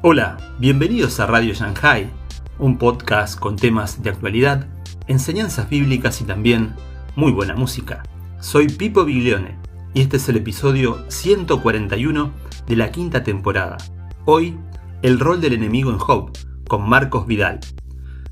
[0.00, 2.08] Hola, bienvenidos a Radio Shanghai,
[2.60, 4.68] un podcast con temas de actualidad,
[5.08, 6.76] enseñanzas bíblicas y también
[7.16, 8.04] muy buena música.
[8.38, 9.58] Soy Pipo Biglione
[9.94, 12.30] y este es el episodio 141
[12.68, 13.76] de la quinta temporada.
[14.24, 14.56] Hoy,
[15.02, 16.30] el rol del enemigo en Job,
[16.68, 17.58] con Marcos Vidal.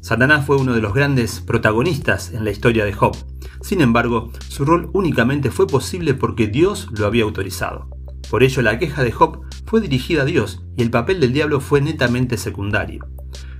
[0.00, 3.16] Satanás fue uno de los grandes protagonistas en la historia de Job.
[3.60, 7.88] Sin embargo, su rol únicamente fue posible porque Dios lo había autorizado.
[8.30, 11.60] Por ello, la queja de Job fue dirigida a Dios y el papel del diablo
[11.60, 13.06] fue netamente secundario.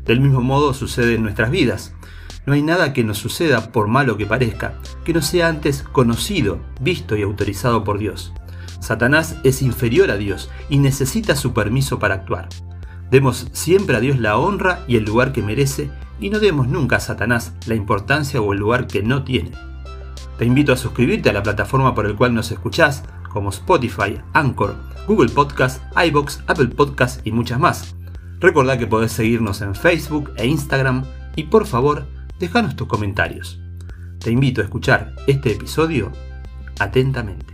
[0.05, 1.95] Del mismo modo sucede en nuestras vidas.
[2.47, 6.61] No hay nada que nos suceda, por malo que parezca, que no sea antes conocido,
[6.81, 8.33] visto y autorizado por Dios.
[8.79, 12.49] Satanás es inferior a Dios y necesita su permiso para actuar.
[13.11, 16.97] Demos siempre a Dios la honra y el lugar que merece y no demos nunca
[16.97, 19.51] a Satanás la importancia o el lugar que no tiene.
[20.39, 23.03] Te invito a suscribirte a la plataforma por el cual nos escuchás,
[23.37, 24.75] como Spotify, Anchor,
[25.07, 27.95] Google Podcast, iBox, Apple Podcast y muchas más.
[28.41, 31.05] Recordá que podés seguirnos en Facebook e Instagram
[31.37, 32.07] y por favor,
[32.39, 33.61] déjanos tus comentarios.
[34.21, 36.11] Te invito a escuchar este episodio
[36.79, 37.45] atentamente.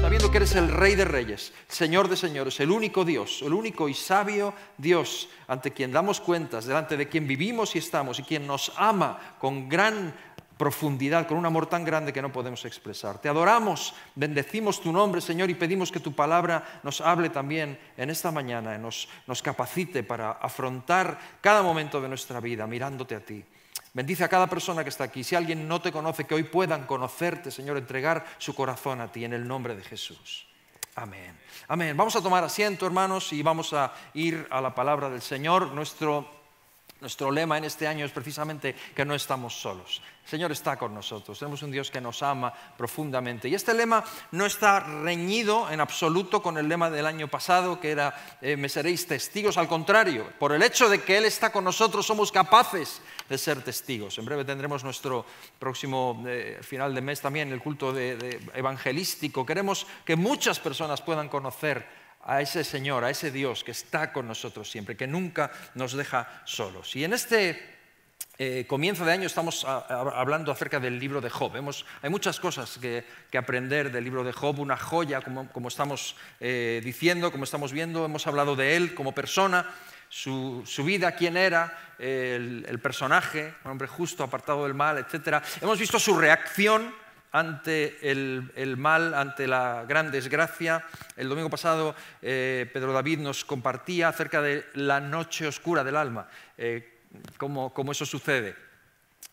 [0.00, 3.90] Sabiendo que eres el Rey de Reyes, Señor de Señores, el único Dios, el único
[3.90, 8.46] y sabio Dios ante quien damos cuentas, delante de quien vivimos y estamos y quien
[8.46, 10.14] nos ama con gran
[10.56, 13.18] profundidad, con un amor tan grande que no podemos expresar.
[13.18, 18.10] Te adoramos, bendecimos tu nombre, Señor, y pedimos que tu palabra nos hable también en
[18.10, 23.44] esta mañana, nos, nos capacite para afrontar cada momento de nuestra vida mirándote a ti.
[23.92, 25.24] Bendice a cada persona que está aquí.
[25.24, 29.24] Si alguien no te conoce, que hoy puedan conocerte, Señor, entregar su corazón a ti
[29.24, 30.46] en el nombre de Jesús.
[30.96, 31.34] Amén.
[31.68, 31.96] Amén.
[31.96, 35.72] Vamos a tomar asiento, hermanos, y vamos a ir a la palabra del Señor.
[35.72, 36.35] Nuestro
[37.00, 40.00] nuestro lema en este año es precisamente que no estamos solos.
[40.24, 43.48] El Señor está con nosotros, tenemos un Dios que nos ama profundamente.
[43.48, 44.02] Y este lema
[44.32, 48.68] no está reñido en absoluto con el lema del año pasado, que era eh, me
[48.68, 49.56] seréis testigos.
[49.56, 53.62] Al contrario, por el hecho de que Él está con nosotros, somos capaces de ser
[53.62, 54.18] testigos.
[54.18, 55.24] En breve tendremos nuestro
[55.60, 59.46] próximo eh, final de mes también, el culto evangelístico.
[59.46, 64.26] Queremos que muchas personas puedan conocer a ese Señor, a ese Dios que está con
[64.26, 66.94] nosotros siempre, que nunca nos deja solos.
[66.96, 67.76] Y en este
[68.38, 71.52] eh, comienzo de año estamos hablando acerca del libro de Job.
[72.02, 73.04] hay muchas cosas que,
[73.38, 78.04] aprender del libro de Job, una joya, como, estamos eh, diciendo, como estamos viendo.
[78.04, 79.70] Hemos hablado de él como persona,
[80.08, 85.42] su, vida, quién era, el, personaje, un hombre justo, apartado del mal, etc.
[85.60, 86.92] Hemos visto su reacción
[87.36, 90.82] ante el, mal, ante la gran desgracia.
[91.16, 96.28] El domingo pasado eh, Pedro David nos compartía acerca de la noche oscura del alma,
[96.56, 97.00] eh,
[97.36, 98.56] cómo, eso sucede.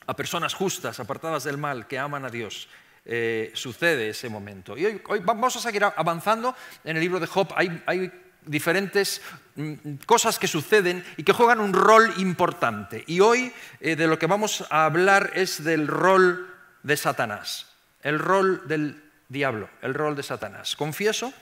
[0.06, 2.68] A personas justas, apartadas del mal, que aman a Dios,
[3.06, 4.78] eh, sucede ese momento.
[4.78, 6.54] Y hoy, vamos a seguir avanzando
[6.84, 7.54] en el libro de Job.
[7.56, 8.12] Hay,
[8.46, 9.22] diferentes
[9.56, 13.02] mm, cosas que suceden y que juegan un rol importante.
[13.08, 16.54] Y hoy de lo que vamos a hablar es del rol
[16.84, 17.73] de Satanás
[18.04, 20.76] el rol del diablo, el rol de Satanás.
[20.76, 21.34] Confieso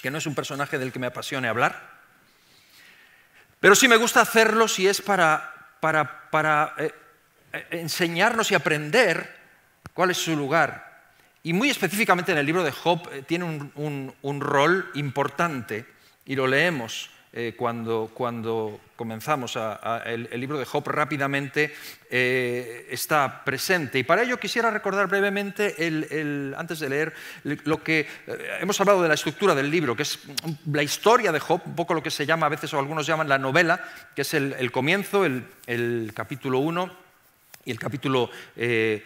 [0.00, 1.96] que no es un personaje del que me apasione hablar,
[3.60, 6.94] pero sí me gusta hacerlo si es para, para, eh,
[7.52, 9.34] eh, enseñarnos y aprender
[9.92, 10.84] cuál es su lugar.
[11.42, 15.86] Y muy específicamente en el libro de Job eh, tiene un rol importante
[16.24, 19.58] y lo leemos eh, cuando, cuando, comenzamos
[20.06, 21.70] el, libro de Job rápidamente
[22.08, 23.98] eh, está presente.
[23.98, 25.74] Y para ello quisiera recordar brevemente,
[26.56, 27.12] antes de leer,
[27.44, 30.18] lo que eh, hemos hablado de la estructura del libro, que es
[30.72, 33.28] la historia de Job, un poco lo que se llama a veces o algunos llaman
[33.28, 37.05] la novela, que es el, comienzo, el, el capítulo 1
[37.66, 39.02] y el capítulo 2 eh,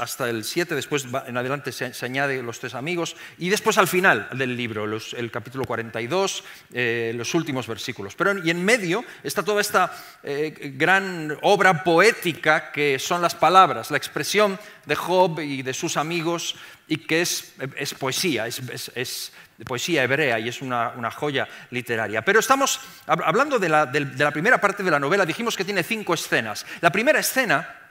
[0.00, 4.28] hasta el 7, después en adelante se, añade los tres amigos, y después al final
[4.32, 6.42] del libro, el capítulo 42,
[6.72, 8.14] eh, los últimos versículos.
[8.16, 9.92] Pero y en medio está toda esta
[10.22, 15.98] eh, gran obra poética que son las palabras, la expresión de Job y de sus
[15.98, 16.56] amigos,
[16.88, 19.32] y que es, es poesía, es,
[19.66, 22.22] poesía hebrea y es una, joya literaria.
[22.22, 25.82] Pero estamos hablando de la, de la primera parte de la novela, dijimos que tiene
[25.82, 26.64] cinco escenas.
[26.80, 27.81] La primera escena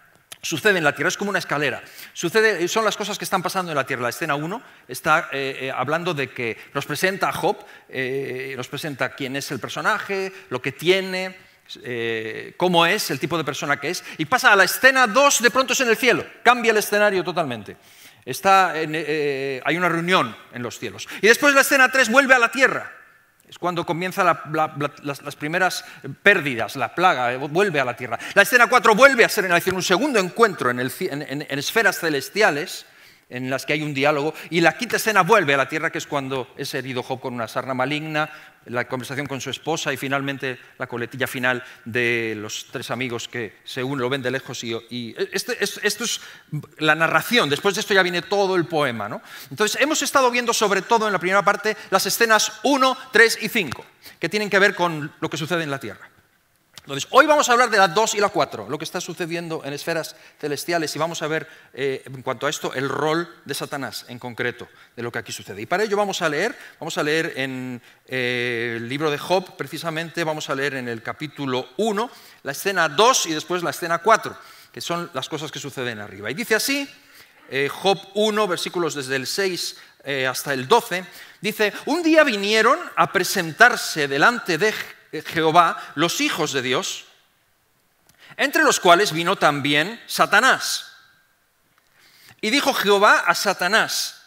[0.42, 1.84] sucede en la tierra, es como una escalera.
[2.14, 4.04] Sucede, son las cosas que están pasando en la tierra.
[4.04, 7.58] La escena 1 está eh, eh, hablando de que nos presenta a Job,
[7.90, 11.38] eh, nos presenta quién es el personaje, lo que tiene,
[12.58, 15.52] cómo es, el tipo de persona que es, y pasa a la escena 2, de
[15.52, 17.78] pronto es en el cielo, cambia el escenario totalmente.
[18.26, 21.08] Está hay una reunión en los cielos.
[21.22, 23.01] Y después la escena 3 vuelve a la tierra.
[23.52, 24.28] Es cuando comienzan
[25.04, 25.84] las, primeras
[26.24, 28.18] pérdidas, la plaga, eh, vuelve a la tierra.
[28.34, 32.86] La escena 4 vuelve a ser en un segundo encuentro en, esferas celestiales,
[33.30, 34.34] en las que hay un diálogo.
[34.50, 37.34] Y la quinta escena vuelve a la tierra, que es cuando es herido Job con
[37.34, 38.30] una sarna maligna,
[38.66, 43.58] la conversación con su esposa y finalmente la coletilla final de los tres amigos que
[43.64, 44.64] se unen, lo ven de lejos.
[44.64, 46.22] Y, este, esto es
[46.78, 49.10] la narración, después de esto ya viene todo el poema.
[49.10, 49.22] ¿no?
[49.50, 53.50] Entonces, hemos estado viendo sobre todo en la primera parte las escenas 1, 3 y
[53.50, 53.86] 5,
[54.20, 56.11] que tienen que ver con lo que sucede en la tierra.
[56.84, 59.62] Entonces, hoy vamos a hablar de la 2 y la 4, lo que está sucediendo
[59.64, 63.54] en esferas celestiales, y vamos a ver eh, en cuanto a esto el rol de
[63.54, 65.62] Satanás en concreto, de lo que aquí sucede.
[65.62, 69.56] Y para ello vamos a leer, vamos a leer en eh, el libro de Job,
[69.58, 72.10] precisamente, vamos a leer en el capítulo 1,
[72.42, 74.36] la escena 2 y después la escena 4,
[74.74, 76.32] que son las cosas que suceden arriba.
[76.32, 76.90] Y dice así,
[77.52, 79.78] eh, Job 1, versículos desde el 6
[80.28, 81.06] hasta el 12,
[81.42, 84.74] dice, un día vinieron a presentarse delante de
[85.20, 87.06] Jehová los hijos de Dios,
[88.38, 90.96] entre los cuales vino también Satanás.
[92.40, 94.24] Y dijo Jehová a Satanás,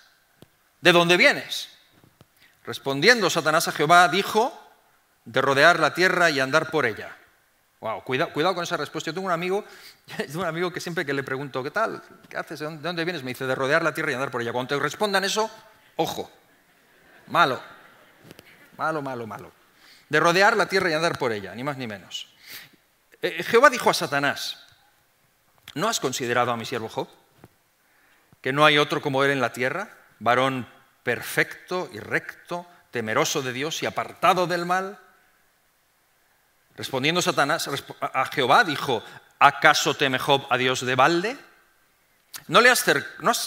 [0.82, 1.70] ¿de dónde vienes?
[2.66, 4.60] Respondiendo Satanás a Jehová, dijo,
[5.24, 7.16] de rodear la tierra y andar por ella.
[7.80, 9.10] Wow, cuidado, cuidado con esa respuesta.
[9.10, 9.64] Yo tengo un amigo,
[10.34, 12.02] un amigo que siempre que le pregunto, ¿qué tal?
[12.28, 12.60] ¿Qué haces?
[12.60, 13.22] ¿De dónde vienes?
[13.22, 14.52] Me dice, de rodear la tierra y andar por ella.
[14.52, 15.50] Cuando te respondan eso,
[15.96, 16.30] ojo,
[17.26, 17.60] malo,
[18.76, 19.63] malo, malo, malo
[20.08, 22.28] de rodear la tierra y andar por ella, ni más ni menos.
[23.22, 24.64] Eh, Jehová dijo a Satanás,
[25.74, 27.08] ¿no has considerado a mi siervo Job?
[28.40, 30.68] Que no hay otro como él en la tierra, varón
[31.02, 34.98] perfecto y recto, temeroso de Dios y apartado del mal.
[36.76, 37.68] Respondiendo Satanás
[38.00, 39.02] a Jehová, dijo,
[39.38, 41.38] ¿acaso teme Job a Dios de balde?
[42.48, 42.84] ¿No le, has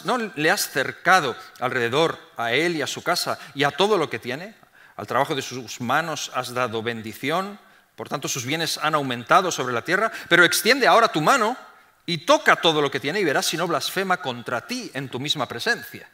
[0.06, 4.10] ¿No le has cercado alrededor a él y a su casa y a todo lo
[4.10, 4.56] que tiene?
[4.98, 7.60] Al trabajo de sus manos has dado bendición,
[7.96, 11.56] por tanto sus bienes han aumentado sobre la tierra, pero extiende ahora tu mano
[12.06, 15.20] y toca todo lo que tiene y verás si no blasfema contra ti en tu
[15.20, 16.10] misma presencia.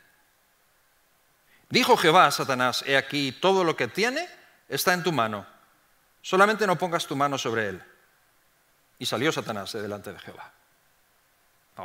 [1.69, 4.27] Dijo Jehová a Satanás, he aquí, todo lo que tiene
[4.67, 5.45] está en tu mano,
[6.21, 7.83] solamente no pongas tu mano sobre él.
[8.99, 10.51] Y salió Satanás de delante de Jehová.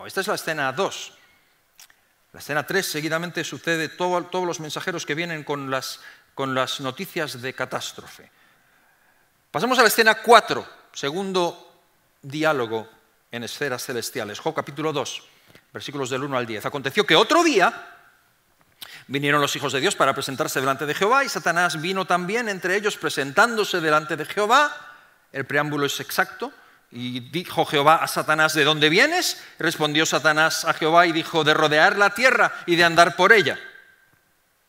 [0.06, 1.12] esta es la escena 2.
[2.32, 6.00] La escena 3 seguidamente sucede todos los mensajeros que vienen con las
[6.38, 8.30] con las noticias de catástrofe.
[9.50, 11.82] Pasamos a la escena 4, segundo
[12.22, 12.88] diálogo
[13.32, 14.38] en esferas celestiales.
[14.38, 15.22] Job capítulo 2,
[15.72, 16.66] versículos del 1 al 10.
[16.66, 17.88] Aconteció que otro día
[19.08, 22.76] vinieron los hijos de Dios para presentarse delante de Jehová y Satanás vino también entre
[22.76, 24.72] ellos presentándose delante de Jehová.
[25.32, 26.52] El preámbulo es exacto.
[26.92, 29.42] Y dijo Jehová a Satanás, ¿de dónde vienes?
[29.58, 33.58] Respondió Satanás a Jehová y dijo, de rodear la tierra y de andar por ella.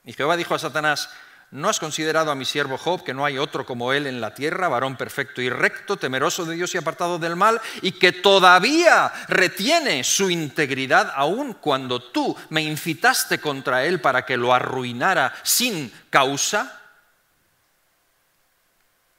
[0.04, 1.12] Y Jehová dijo a Satanás,
[1.52, 4.36] ¿No has considerado a mi siervo Job, que no hay otro como él en la
[4.36, 9.12] tierra, varón perfecto y recto, temeroso de Dios y apartado del mal, y que todavía
[9.28, 15.92] retiene su integridad, aun cuando tú me incitaste contra él para que lo arruinara sin
[16.12, 16.82] causa?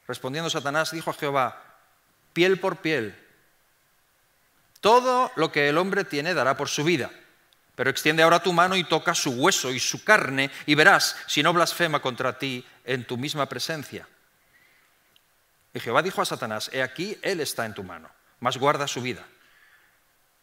[0.07, 1.61] Respondiendo Satanás, dijo a Jehová,
[2.33, 3.17] piel por piel,
[4.81, 7.11] todo lo que el hombre tiene dará por su vida.
[7.81, 11.43] Pero extiende ahora tu mano y toca su hueso y su carne y verás si
[11.43, 14.07] no blasfema contra ti en tu misma presencia.
[15.73, 19.01] Y Jehová dijo a Satanás, he aquí, él está en tu mano, mas guarda su
[19.01, 19.25] vida.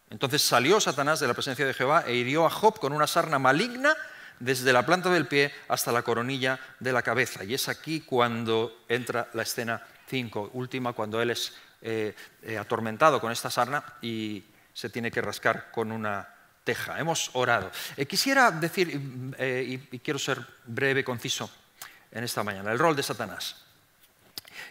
[0.10, 3.38] Entonces salió Satanás de la presencia de Jehová e hirió a Job con una sarna
[3.38, 3.96] maligna
[4.40, 7.44] desde la planta del pie hasta la coronilla de la cabeza.
[7.44, 13.22] Y es aquí cuando entra la escena 5, última, cuando él es eh, eh, atormentado
[13.22, 16.34] con esta sarna y se tiene que rascar con una
[16.98, 17.72] Hemos orado.
[17.96, 19.00] Eh, quisiera decir,
[19.38, 21.50] eh, y, quiero ser breve, conciso
[22.12, 23.68] en esta mañana, el rol de Satanás.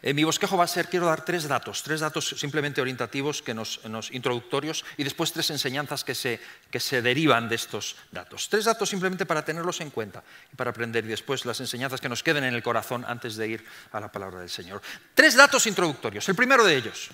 [0.03, 3.55] En mi bosquejo va a ser, quiero dar tres datos, tres datos simplemente orientativos, que
[3.55, 8.49] nos, introductorios, y después tres enseñanzas que se, que se derivan de estos datos.
[8.49, 10.23] Tres datos simplemente para tenerlos en cuenta
[10.53, 13.49] y para aprender, y después las enseñanzas que nos queden en el corazón antes de
[13.49, 14.83] ir a la palabra del Señor.
[15.15, 16.29] Tres datos introductorios.
[16.29, 17.11] El primero de ellos,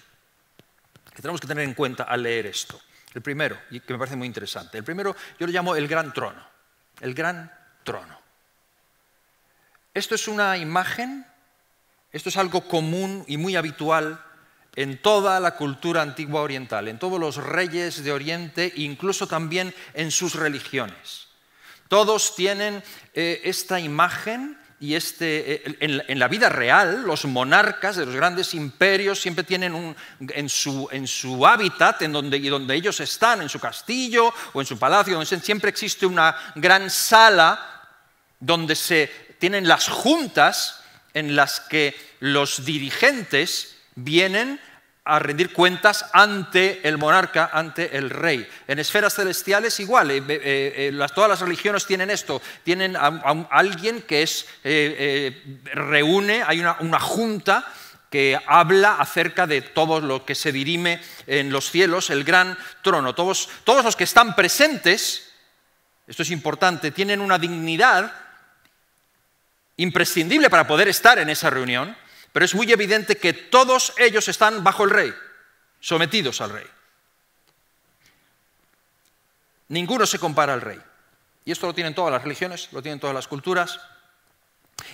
[1.15, 2.81] que tenemos que tener en cuenta al leer esto.
[3.15, 4.79] El primero, que me parece muy interesante.
[4.79, 6.43] El primero yo lo llamo el gran trono.
[7.01, 7.53] El gran
[7.85, 8.21] trono.
[9.95, 11.27] Esto es una imagen,
[12.11, 14.23] esto es algo común y muy habitual
[14.75, 20.11] en toda la cultura antigua oriental, en todos los reyes de Oriente, incluso también en
[20.11, 21.29] sus religiones.
[21.89, 28.05] Todos tienen eh, esta imagen y este, eh, en, la vida real, los monarcas de
[28.05, 32.75] los grandes imperios siempre tienen un, en, su, en su hábitat, en donde, y donde
[32.75, 37.65] ellos están, en su castillo o en su palacio, donde siempre existe una gran sala
[38.41, 39.07] donde se
[39.39, 40.81] tienen las juntas
[41.15, 44.59] en las que los dirigentes vienen
[45.05, 48.49] a rendir cuentas ante el monarca, ante el rey.
[48.69, 53.09] En esferas celestiales igual, eh, eh, eh, todas las religiones tienen esto, tienen a,
[53.51, 54.47] alguien que es,
[55.75, 57.67] reúne, hay una, junta
[58.11, 63.15] que habla acerca de todo lo que se dirime en los cielos, el gran trono.
[63.15, 65.33] Todos los que están presentes,
[66.07, 68.13] esto es importante, tienen una dignidad
[69.79, 71.97] imprescindible para poder estar en esa reunión
[72.33, 75.15] pero es muy evidente que todos ellos están bajo el rey,
[75.81, 76.67] sometidos al rey.
[79.69, 80.81] Ninguno se compara al rey.
[81.45, 83.81] Y esto lo tienen todas las religiones, lo tienen todas las culturas.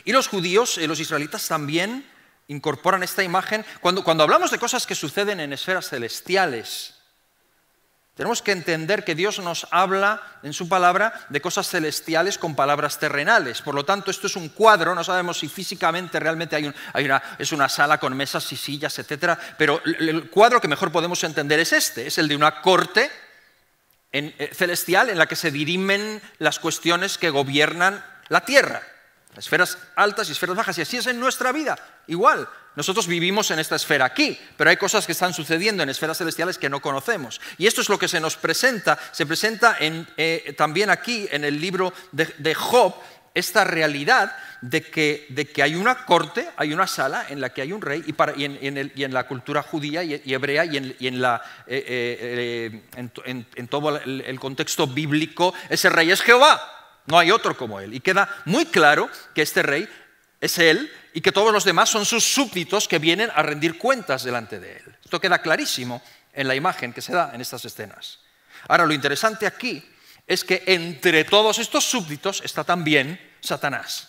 [0.05, 2.09] Y los judíos, y los israelitas también
[2.49, 3.65] incorporan esta imagen.
[3.81, 6.98] Cuando, cuando hablamos de cosas que suceden en esferas celestiales,
[8.19, 12.99] tenemos que entender que Dios nos habla en su palabra de cosas celestiales con palabras
[12.99, 13.63] terrenales.
[13.63, 17.53] Por lo tanto, esto es un cuadro, no sabemos si físicamente realmente hay, una, es
[17.53, 19.39] una sala con mesas y sillas, etc.
[19.57, 23.09] Pero el cuadro que mejor podemos entender es este, es el de una corte
[24.11, 28.83] eh, celestial en la que se dirimen las cuestiones que gobiernan la tierra.
[29.37, 30.77] Esferas altas y esferas bajas.
[30.79, 31.79] Y así es en nuestra vida.
[32.09, 32.49] Igual,
[32.79, 36.59] nosotros vivimos en esta esfera aquí, pero hay cosas que están sucediendo en esferas celestiales
[36.59, 37.41] que no conocemos.
[37.57, 38.97] Y esto es lo que se nos presenta.
[39.11, 42.95] Se presenta eh, también aquí en el libro de, Job
[43.35, 44.31] esta realidad
[44.61, 45.27] de que,
[45.61, 49.27] hay una corte, hay una sala en la que hay un rey, y, en, la
[49.27, 51.29] cultura judía y, hebrea y, en
[53.69, 56.63] todo el contexto bíblico, ese rey es Jehová.
[57.07, 57.93] No hay otro como él.
[57.93, 59.89] Y queda muy claro que este rey
[60.41, 64.23] es él y que todos los demás son sus súbditos que vienen a rendir cuentas
[64.23, 64.97] delante de él.
[65.05, 66.03] Esto queda clarísimo
[66.33, 68.21] en la imagen que se da en estas escenas.
[68.69, 69.83] Ahora, lo interesante aquí
[70.27, 74.09] es que entre todos estos súbditos está también Satanás,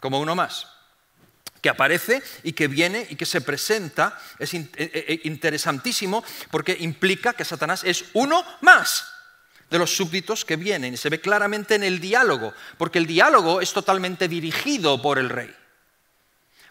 [0.00, 0.68] como uno más,
[1.60, 4.18] que aparece y que viene y que se presenta.
[4.38, 9.15] Es eh, eh, interesantísimo porque implica que Satanás es uno más
[9.70, 10.94] de los súbditos que vienen.
[10.94, 15.28] Y se ve claramente en el diálogo, porque el diálogo es totalmente dirigido por el
[15.28, 15.54] rey.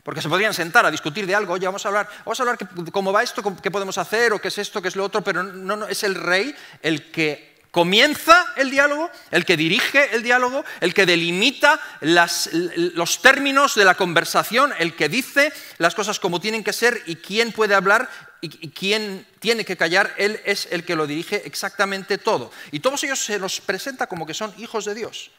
[0.03, 2.57] Porque se podrían sentar a discutir de algo, oye, vamos a hablar, vamos a hablar
[2.91, 5.41] cómo va esto, qué podemos hacer, o qué es esto, qué es lo otro, pero
[5.41, 10.63] no, no, es el rey el que comienza el diálogo, el que dirige el diálogo,
[10.79, 16.63] el que delimita los términos de la conversación, el que dice las cosas como tienen
[16.63, 20.96] que ser y quién puede hablar y, quién tiene que callar, él es el que
[20.96, 22.50] lo dirige exactamente todo.
[22.72, 25.32] Y todos ellos se los presenta como que son hijos de Dios,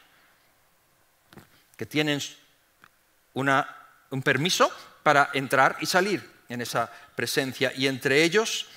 [1.75, 2.21] que tienen
[3.33, 7.73] un permiso para entrar y salir en esa presencia.
[7.75, 8.67] Y entre ellos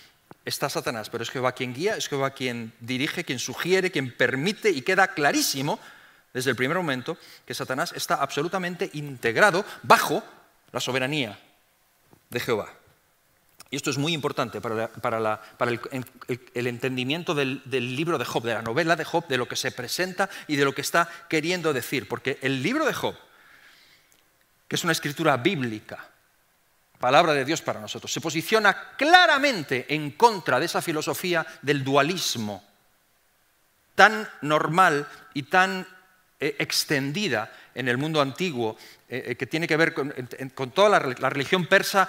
[0.44, 4.70] está Satanás, pero es Jehová quien guía, es Jehová quien dirige, quien sugiere, quien permite
[4.70, 5.78] y queda clarísimo
[6.32, 10.22] desde el primer momento que Satanás está absolutamente integrado bajo
[10.72, 11.38] la soberanía
[12.30, 12.72] de Jehová.
[13.70, 15.40] Y esto es muy importante para,
[16.54, 19.70] el, entendimiento del, libro de Job, de la novela de Job, de lo que se
[19.70, 22.08] presenta y de lo que está queriendo decir.
[22.08, 23.14] Porque el libro de Job,
[24.66, 26.10] que es una escritura bíblica,
[27.00, 28.12] palabra de Dios para nosotros.
[28.12, 32.62] Se posiciona claramente en contra de esa filosofía del dualismo
[33.94, 35.86] tan normal y tan
[36.38, 38.76] eh, extendida en el mundo antiguo,
[39.08, 40.12] eh, eh, que tiene que ver con,
[40.70, 42.08] toda la religión persa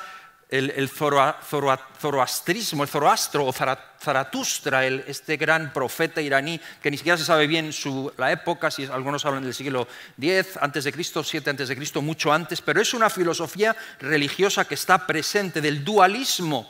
[0.51, 7.47] el, zoroastrismo, el zoroastro o Zaratustra, este gran profeta iraní, que ni siquiera se sabe
[7.47, 9.87] bien su, la época, si algunos hablan del siglo
[10.19, 14.65] X antes de Cristo, 7 antes de Cristo, mucho antes, pero es una filosofía religiosa
[14.65, 16.69] que está presente del dualismo,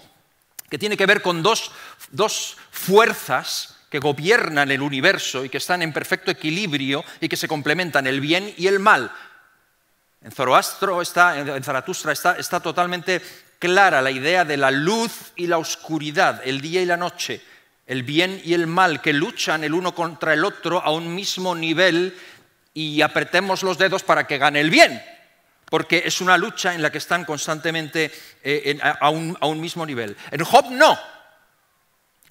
[0.70, 1.72] que tiene que ver con dos,
[2.12, 7.48] dos fuerzas que gobiernan el universo y que están en perfecto equilibrio y que se
[7.48, 9.12] complementan, el bien y el mal.
[10.22, 13.22] En Zoroastro está, en Zaratustra está, está totalmente
[13.62, 17.42] clara la idea de la luz y la oscuridad, el día y la noche,
[17.86, 21.54] el bien y el mal, que luchan el uno contra el otro a un mismo
[21.54, 22.18] nivel
[22.74, 25.00] y apretemos los dedos para que gane el bien,
[25.70, 28.12] porque es una lucha en la que están constantemente
[28.44, 30.18] eh, a, un, mismo nivel.
[30.32, 30.98] En Job no.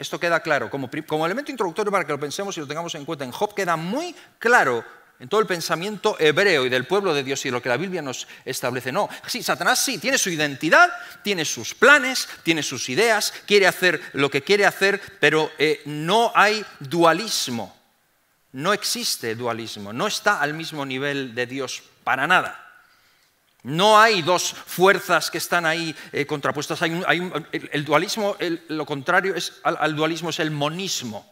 [0.00, 3.04] Esto queda claro, como, como elemento introductorio para que lo pensemos y lo tengamos en
[3.04, 3.25] cuenta.
[3.25, 4.84] En Job queda muy claro
[5.20, 8.00] en todo el pensamiento hebreo y del pueblo de Dios y lo que la Biblia
[8.00, 8.90] nos establece.
[8.90, 10.90] No, sí, Satanás sí, tiene su identidad,
[11.22, 16.32] tiene sus planes, tiene sus ideas, quiere hacer lo que quiere hacer, pero eh, no
[16.34, 17.76] hay dualismo,
[18.52, 22.66] no existe dualismo, no está al mismo nivel de Dios para nada.
[23.62, 26.80] No hay dos fuerzas que están ahí eh, contrapuestas.
[26.80, 31.30] El, dualismo, lo contrario al dualismo es el monismo.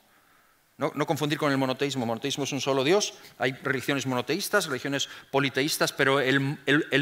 [0.78, 2.06] No, confundir con el monoteísmo.
[2.06, 3.14] Monoteísmo es un solo Dios.
[3.38, 6.56] Hay religiones monoteístas, religiones politeístas, pero el,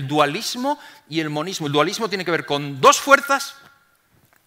[0.09, 0.79] dualismo
[1.11, 1.67] y el monismo.
[1.67, 3.55] El dualismo tiene que ver con dos fuerzas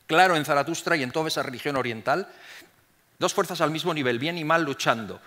[0.08, 2.28] claro en Zaratustra y en toda esa religión oriental.
[3.20, 5.22] Dos fuerzas al mismo nivel, bien y mal luchando.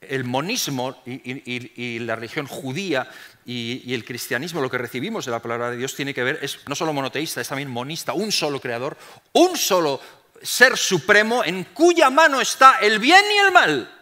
[0.00, 3.10] El monismo y, la religión judía
[3.44, 6.60] y, el cristianismo, lo que recibimos de la palabra de Dios, tiene que ver, es
[6.68, 8.96] no solo monoteísta, es también monista, un solo creador,
[9.32, 10.00] un solo
[10.42, 13.94] ser supremo en cuya mano está el bien y el mal.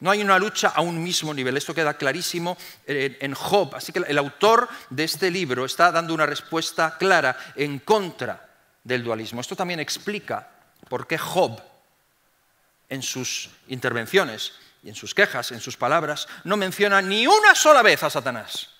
[0.00, 1.56] No hay una lucha a un mismo nivel.
[1.56, 3.74] Esto queda clarísimo en Job.
[3.74, 8.48] Así que el autor de este libro está dando una respuesta clara en contra
[8.84, 9.40] del dualismo.
[9.40, 10.48] Esto también explica
[10.88, 11.60] por qué Job,
[12.88, 14.52] en sus intervenciones
[14.88, 18.70] en sus quejas, en sus palabras, no menciona ni una sola vez a Satanás.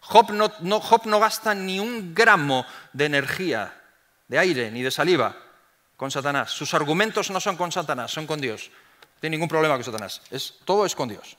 [0.00, 3.79] Job no, Job no gasta ni un gramo de energía,
[4.30, 5.36] de aire ni de saliva
[5.96, 6.52] con Satanás.
[6.52, 8.70] Sus argumentos no son con Satanás, son con Dios
[9.20, 10.22] tiene ningún problema con Satanás.
[10.30, 11.36] Es, todo es con Dios.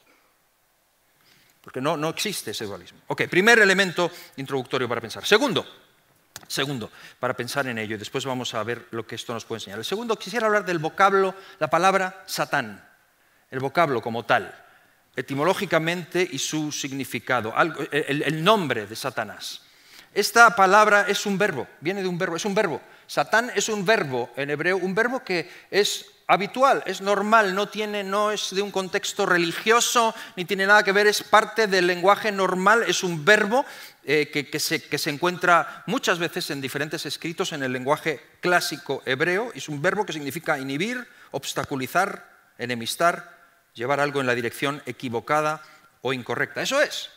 [1.62, 3.02] Porque no, no existe ese dualismo.
[3.08, 5.26] Ok, primer elemento introductorio para pensar.
[5.26, 5.66] Segundo,
[6.48, 9.58] segundo, para pensar en ello, y después vamos a ver lo que esto nos puede
[9.58, 9.80] enseñar.
[9.80, 12.88] El segundo, quisiera hablar del vocablo, la palabra Satán,
[13.50, 14.54] el vocablo como tal,
[15.16, 17.54] etimológicamente y su significado,
[17.92, 19.62] el nombre de Satanás.
[20.14, 22.82] Esta palabra es un verbo, viene de un verbo, es un verbo.
[23.08, 28.04] Satán es un verbo en hebreo, un verbo que es habitual, es normal, no, tiene,
[28.04, 32.32] no es de un contexto religioso, ni tiene nada que ver, es parte del lenguaje
[32.32, 33.66] normal, es un verbo
[34.06, 39.68] eh, que, se, encuentra muchas veces en diferentes escritos en el lenguaje clásico hebreo, es
[39.68, 43.38] un verbo que significa inhibir, obstaculizar, enemistar,
[43.74, 45.62] llevar algo en la dirección equivocada
[46.02, 46.62] o incorrecta.
[46.62, 47.10] Eso es.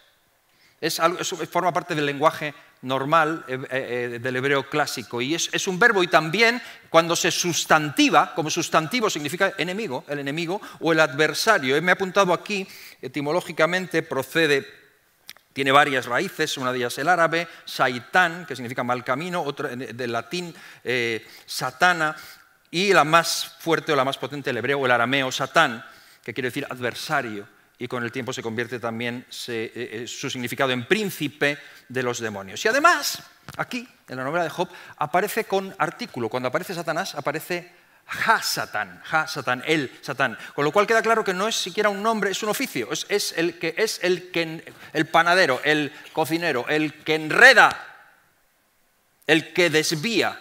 [0.81, 2.53] es algo, forma parte del lenguaje
[2.85, 5.21] normal eh, eh, del hebreo clásico.
[5.21, 10.61] Y es, un verbo y también cuando se sustantiva, como sustantivo significa enemigo, el enemigo
[10.81, 11.81] o el adversario.
[11.83, 12.67] Me he apuntado aquí,
[13.01, 14.67] etimológicamente procede,
[15.53, 20.13] tiene varias raíces, una de ellas el árabe, saitán, que significa mal camino, otra del
[20.13, 22.15] latín eh, satana,
[22.71, 25.85] y la más fuerte o la más potente el hebreo, el arameo satán,
[26.25, 27.54] que quiere decir adversario
[27.85, 32.19] y con el tiempo se convierte también eh, eh, su significado en príncipe de los
[32.19, 32.65] demonios.
[32.65, 33.23] Y además,
[33.59, 36.31] aquí, en la novela de Job, aparece con artículo.
[36.31, 37.73] Cuando aparece Satanás, aparece
[38.07, 40.39] Ha-Satán, Ha-Satán, el Satán.
[40.55, 42.89] Con lo cual queda claro que no es siquiera un nombre, es un oficio.
[42.91, 47.87] Es, el que es el, que, el panadero, el cocinero, el que enreda,
[49.27, 50.41] el que desvía.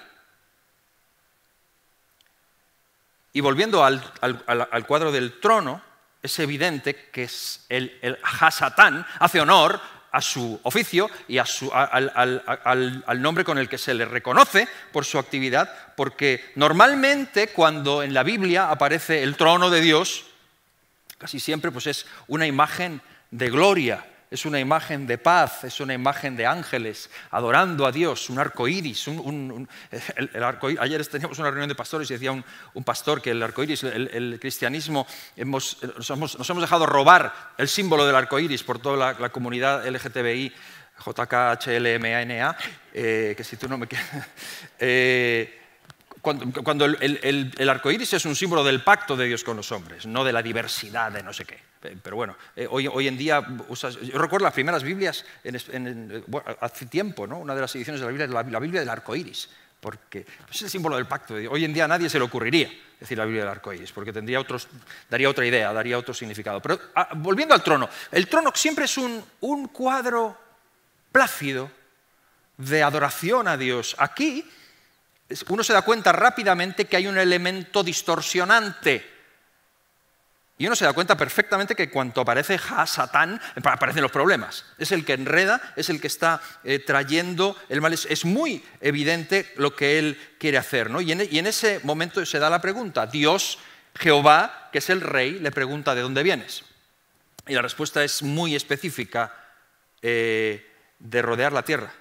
[3.33, 5.81] Y volviendo al cuadro del trono,
[6.23, 7.29] es evidente que
[7.69, 9.79] el, el Hasatán hace honor
[10.13, 15.73] a su oficio y al, nombre con el que se le reconoce por su actividad,
[15.97, 20.25] porque normalmente cuando en la Biblia aparece el trono de Dios,
[21.17, 25.93] casi siempre pues es una imagen de gloria, es una imagen de paz, es una
[25.93, 29.07] imagen de ángeles adorando a Dios, un arco iris.
[30.79, 34.39] ayer teníamos una reunión de pastores y decía un, pastor que el arco iris, el,
[34.41, 35.05] cristianismo,
[35.37, 35.77] nos,
[36.09, 40.51] hemos, dejado robar el símbolo del arco iris por toda la, comunidad LGTBI.
[40.93, 42.55] JKHLMANA,
[42.93, 44.07] eh, que si tú no me quieres.
[44.79, 45.62] Eh,
[46.23, 50.23] cuando, el, arco iris es un símbolo del pacto de Dios con los hombres, no
[50.23, 51.59] de la diversidad de no sé qué.
[52.01, 55.25] Pero bueno, eh, hoy, en día, yo recuerdo las primeras Biblias
[56.61, 57.39] hace tiempo, ¿no?
[57.39, 59.49] una de las ediciones de la Biblia es la, Biblia del arco iris,
[59.81, 61.33] porque es el símbolo del pacto.
[61.33, 64.13] Hoy en día a nadie se le ocurriría decir la Biblia del arco iris, porque
[64.13, 64.69] tendría otros,
[65.09, 66.61] daría otra idea, daría otro significado.
[66.61, 70.37] Pero ah, volviendo al trono, el trono siempre es un cuadro
[71.11, 71.69] plácido
[72.55, 73.93] de adoración a Dios.
[73.99, 74.49] Aquí
[75.49, 79.11] uno se da cuenta rápidamente que hay un elemento distorsionante.
[80.57, 84.65] Y uno se da cuenta perfectamente que cuando aparece Satán, aparecen los problemas.
[84.77, 87.93] Es el que enreda, es el que está eh, trayendo el mal.
[87.93, 90.89] Es, muy evidente lo que él quiere hacer.
[90.91, 91.01] ¿no?
[91.01, 93.07] Y, en, ese momento se da la pregunta.
[93.07, 93.57] Dios,
[93.95, 96.63] Jehová, que es el rey, le pregunta, ¿de dónde vienes?
[97.47, 99.33] Y la respuesta es muy específica,
[100.01, 101.91] eh, de rodear la tierra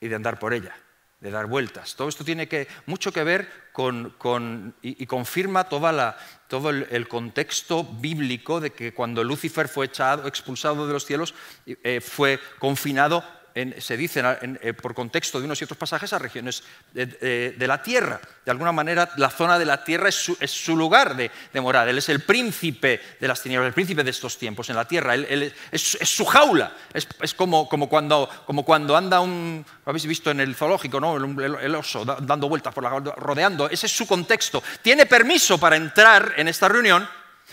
[0.00, 0.74] y de andar por ella
[1.22, 1.94] de dar vueltas.
[1.94, 2.48] Todo esto tiene
[2.86, 9.68] mucho que ver con, y, confirma toda todo el, contexto bíblico de que cuando Lucifer
[9.68, 11.32] fue echado, expulsado de los cielos,
[11.64, 14.22] eh, fue confinado se dice
[14.62, 16.62] eh, por contexto de unos y otros pasajes, a regiones
[16.92, 18.20] de, la tierra.
[18.44, 21.88] De alguna manera, la zona de la tierra es su, lugar de, morar.
[21.88, 25.14] Él es el príncipe de las tinieblas, el príncipe de estos tiempos en la tierra.
[25.14, 26.72] Es, su jaula.
[26.94, 29.64] Es, como, cuando, como, cuando, anda un.
[29.84, 31.16] Lo habéis visto en el zoológico, ¿no?
[31.16, 33.68] el, oso dando vueltas por la rodeando.
[33.68, 34.62] Ese es su contexto.
[34.80, 37.06] Tiene permiso para entrar en esta reunión,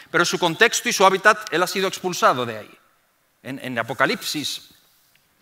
[0.10, 2.72] pero su contexto y su hábitat, él ha sido expulsado de ahí.
[3.42, 4.79] En Apocalipsis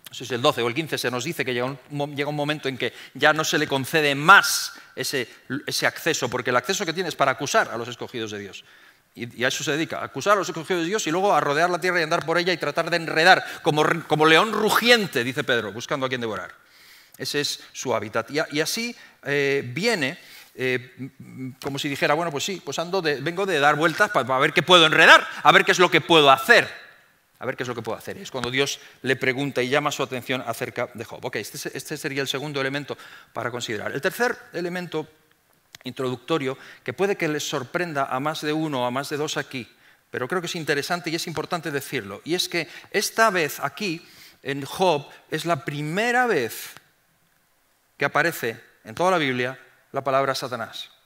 [0.09, 2.29] no sé si el 12 o el 15 se nos dice que llega un, llega
[2.29, 5.27] un momento en que ya no se le concede más ese,
[5.65, 8.63] ese, acceso, porque el acceso que tiene es para acusar a los escogidos de Dios.
[9.15, 11.69] Y, a eso se dedica, acusar a los escogidos de Dios y luego a rodear
[11.69, 15.43] la tierra y andar por ella y tratar de enredar, como, como león rugiente, dice
[15.43, 16.53] Pedro, buscando a quien devorar.
[17.17, 18.29] Ese es su hábitat.
[18.31, 20.19] Y, así eh, viene,
[20.55, 21.09] eh,
[21.61, 24.61] como si dijera, bueno, pues sí, pues ando vengo de dar vueltas para ver qué
[24.61, 26.86] puedo enredar, a ver qué es lo que puedo hacer.
[27.39, 28.17] A ver qué es lo que puedo hacer.
[28.17, 31.23] Es cuando Dios le pregunta y llama su atención acerca de Job.
[31.23, 32.97] Ok, este, este, sería el segundo elemento
[33.33, 33.91] para considerar.
[33.91, 35.07] El tercer elemento
[35.83, 39.37] introductorio, que puede que les sorprenda a más de uno o a más de dos
[39.37, 39.69] aquí,
[40.09, 44.05] pero creo que es interesante y es importante decirlo, y es que esta vez aquí,
[44.43, 46.73] en Job, es la primera vez
[47.97, 49.59] que aparece en toda la Biblia
[49.91, 50.96] la palabra Satanás.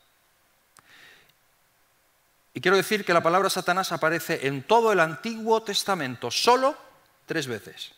[2.53, 6.77] Y quiero decir que la palabra Satanás aparece en todo el Antiguo Testamento, solo
[7.25, 7.93] tres veces.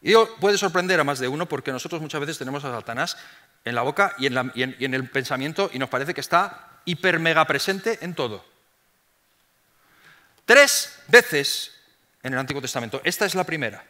[0.00, 3.16] Y puede sorprender a más de uno porque nosotros muchas veces tenemos a Satanás
[3.64, 7.98] en la boca y en, el pensamiento y nos parece que está hiper mega presente
[8.02, 8.44] en todo.
[10.44, 11.72] Tres veces
[12.22, 13.00] en el Antiguo Testamento.
[13.02, 13.82] Esta es la primera.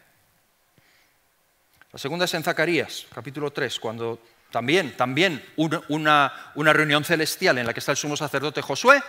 [1.92, 4.20] La segunda es en Zacarías, capítulo 3, cuando
[4.54, 5.44] también, también
[5.88, 9.02] una, reunión celestial en la que está el sumo sacerdote Josué.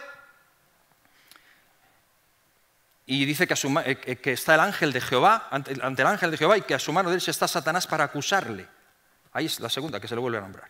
[3.05, 6.63] Y dice que, eh, está el ángel de Jehová, ante, el ángel de Jehová, y
[6.63, 8.67] que a su mano derecha está Satanás para acusarle.
[9.33, 10.69] Ahí es la segunda que se le vuelve a nombrar.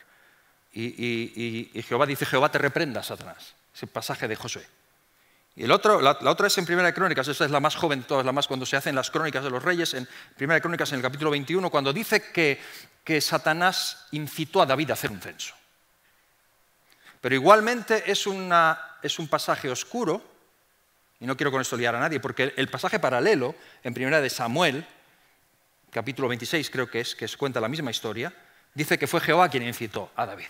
[0.73, 3.55] Y, y Jehová dice, Jehová te reprenda, Satanás.
[3.73, 4.67] Ese pasaje de Josué.
[5.57, 8.33] Y la, otra es en Primera de Crónicas, esa es la más joven todas, la
[8.33, 11.01] más cuando se hacen las crónicas de los reyes, en Primera de Crónicas en el
[11.01, 12.61] capítulo 21, cuando dice que,
[13.05, 15.55] que Satanás incitó a David a hacer un censo.
[17.21, 18.27] Pero igualmente es,
[19.01, 20.21] es un pasaje oscuro,
[21.21, 24.29] y no quiero con esto liar a nadie, porque el pasaje paralelo en Primera de
[24.29, 24.85] Samuel,
[25.89, 28.33] capítulo 26 creo que es, que cuenta la misma historia,
[28.73, 30.49] dice que fue Jehová quien incitó a David.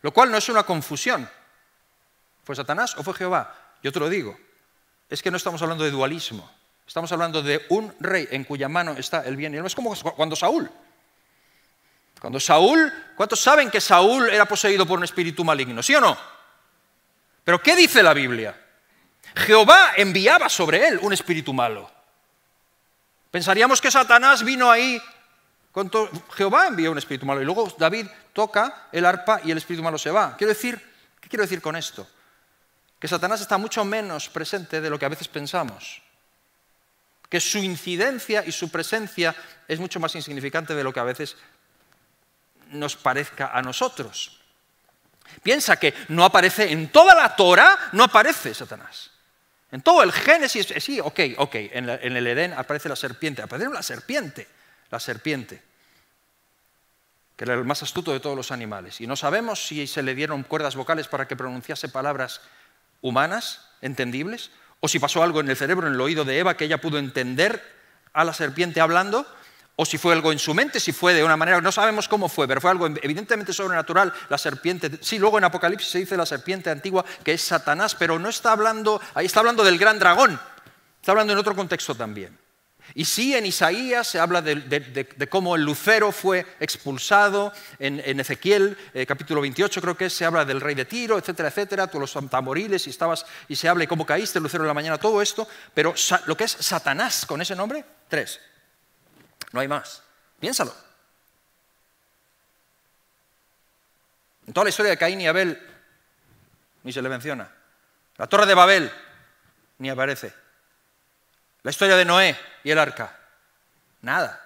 [0.00, 1.28] Lo cual no es una confusión,
[2.52, 3.50] ¿Fue Satanás o fue Jehová?
[3.82, 4.36] Yo te lo digo.
[5.08, 6.50] Es que no estamos hablando de dualismo.
[6.86, 9.68] Estamos hablando de un rey en cuya mano está el bien y el mal.
[9.68, 10.70] Es como cuando Saúl.
[12.20, 15.82] Cuando Saúl, ¿cuántos saben que Saúl era poseído por un espíritu maligno?
[15.82, 16.14] ¿Sí o no?
[17.42, 18.54] Pero ¿qué dice la Biblia?
[19.34, 21.90] Jehová enviaba sobre él un espíritu malo.
[23.30, 25.00] Pensaríamos que Satanás vino ahí.
[25.70, 25.90] Con
[26.34, 29.96] Jehová envió un espíritu malo y luego David toca el arpa y el espíritu malo
[29.96, 30.36] se va.
[30.36, 30.78] Quiero decir,
[31.18, 32.06] ¿qué quiero decir con esto?
[33.02, 36.00] Que Satanás está mucho menos presente de lo que a veces pensamos,
[37.28, 39.34] que su incidencia y su presencia
[39.66, 41.36] es mucho más insignificante de lo que a veces
[42.70, 44.38] nos parezca a nosotros.
[45.42, 49.10] Piensa que no aparece en toda la Torah, no aparece Satanás.
[49.72, 53.68] En todo el Génesis, eh, sí, ok, ok, en, el Edén aparece la serpiente, aparece
[53.68, 54.46] la serpiente,
[54.92, 55.60] la serpiente,
[57.34, 59.00] que era el más astuto de todos los animales.
[59.00, 62.42] Y no sabemos si se le dieron cuerdas vocales para que pronunciase palabras
[63.02, 66.64] humanas, entendibles, o si pasó algo en el cerebro, en el oído de Eva, que
[66.64, 67.62] ella pudo entender
[68.14, 69.26] a la serpiente hablando,
[69.76, 72.28] o si fue algo en su mente, si fue de una manera, no sabemos cómo
[72.28, 76.26] fue, pero fue algo evidentemente sobrenatural, la serpiente, sí, luego en Apocalipsis se dice la
[76.26, 80.38] serpiente antigua que es Satanás, pero no está hablando, ahí está hablando del gran dragón,
[81.00, 82.41] está hablando en otro contexto también.
[82.94, 89.06] Y sí, en Isaías se habla de, cómo el lucero fue expulsado, en, Ezequiel eh,
[89.06, 92.86] capítulo 28 creo que se habla del rey de Tiro, etcétera, etcétera, tú los tamoriles
[92.86, 95.48] y, estabas, y se habla de cómo caíste el lucero en la mañana, todo esto,
[95.72, 95.94] pero
[96.26, 98.40] lo que es Satanás con ese nombre, tres.
[99.52, 100.02] No hay más.
[100.40, 100.74] Piénsalo.
[104.46, 105.58] En toda la historia de Caín y Abel
[106.82, 107.50] ni se le menciona.
[108.16, 108.90] La torre de Babel
[109.78, 110.41] ni aparece.
[111.62, 113.18] La historia de Noé y el arca.
[114.00, 114.38] Nada.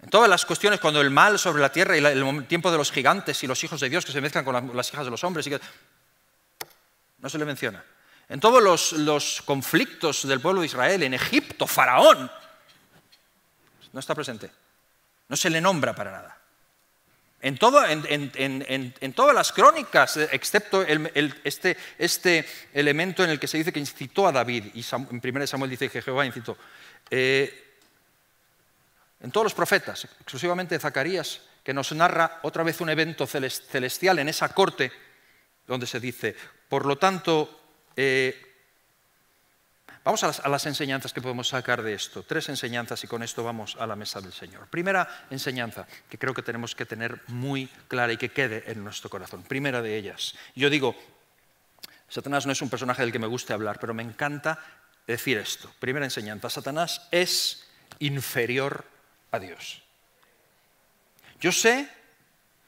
[0.00, 2.92] En todas las cuestiones, cuando el mal sobre la tierra y el tiempo de los
[2.92, 5.48] gigantes y los hijos de Dios que se mezclan con las hijas de los hombres,
[7.18, 7.82] no se le menciona.
[8.28, 12.30] En todos los, los conflictos del pueblo de Israel, en Egipto, Faraón,
[13.92, 14.50] no está presente.
[15.28, 16.38] No se le nombra para nada.
[17.44, 23.80] En, todas las crónicas, eh, excepto este, este, elemento en el que se dice que
[23.80, 26.56] incitó a David, y en 1 Samuel dice que Jehová incitó.
[27.10, 27.76] Eh,
[29.20, 34.30] en todos los profetas, exclusivamente Zacarías, que nos narra otra vez un evento celestial en
[34.30, 34.90] esa corte,
[35.66, 36.34] donde se dice,
[36.70, 37.60] por lo tanto,
[37.94, 38.43] eh,
[40.04, 42.22] Vamos a las, enseñanzas que podemos sacar de esto.
[42.22, 44.68] Tres enseñanzas y con esto vamos a la mesa del Señor.
[44.68, 49.08] Primera enseñanza que creo que tenemos que tener muy clara y que quede en nuestro
[49.08, 49.42] corazón.
[49.44, 50.34] Primera de ellas.
[50.54, 50.94] Yo digo,
[52.06, 54.58] Satanás no es un personaje del que me guste hablar, pero me encanta
[55.06, 55.72] decir esto.
[55.80, 57.64] Primera enseñanza, Satanás es
[57.98, 58.84] inferior
[59.30, 59.82] a Dios.
[61.40, 61.88] Yo sé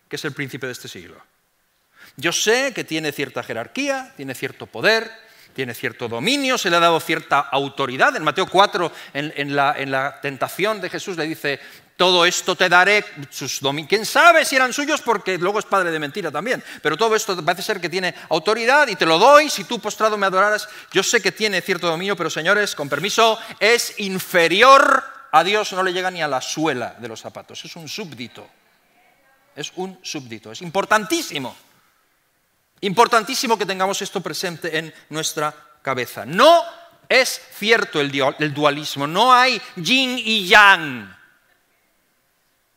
[0.08, 1.22] que es el príncipe de este siglo.
[2.16, 5.25] Yo sé que tiene cierta jerarquía, tiene cierto poder,
[5.56, 8.14] tiene cierto dominio, se le ha dado cierta autoridad.
[8.14, 11.58] En Mateo 4, en, la, tentación de Jesús, le dice,
[11.96, 15.00] todo esto te daré, sus ¿quién sabe si eran suyos?
[15.00, 18.86] Porque luego es padre de mentira también, pero todo esto parece ser que tiene autoridad
[18.88, 20.68] y te lo doy si tú postrado me adoraras.
[20.92, 25.82] Yo sé que tiene cierto dominio, pero señores, con permiso, es inferior a Dios, no
[25.82, 28.46] le llega ni a la suela de los zapatos, es un súbdito,
[29.56, 31.56] es un súbdito, es importantísimo.
[32.80, 36.26] Importantísimo que tengamos esto presente en nuestra cabeza.
[36.26, 36.62] No
[37.08, 41.16] es cierto el dualismo, no hay yin y yang,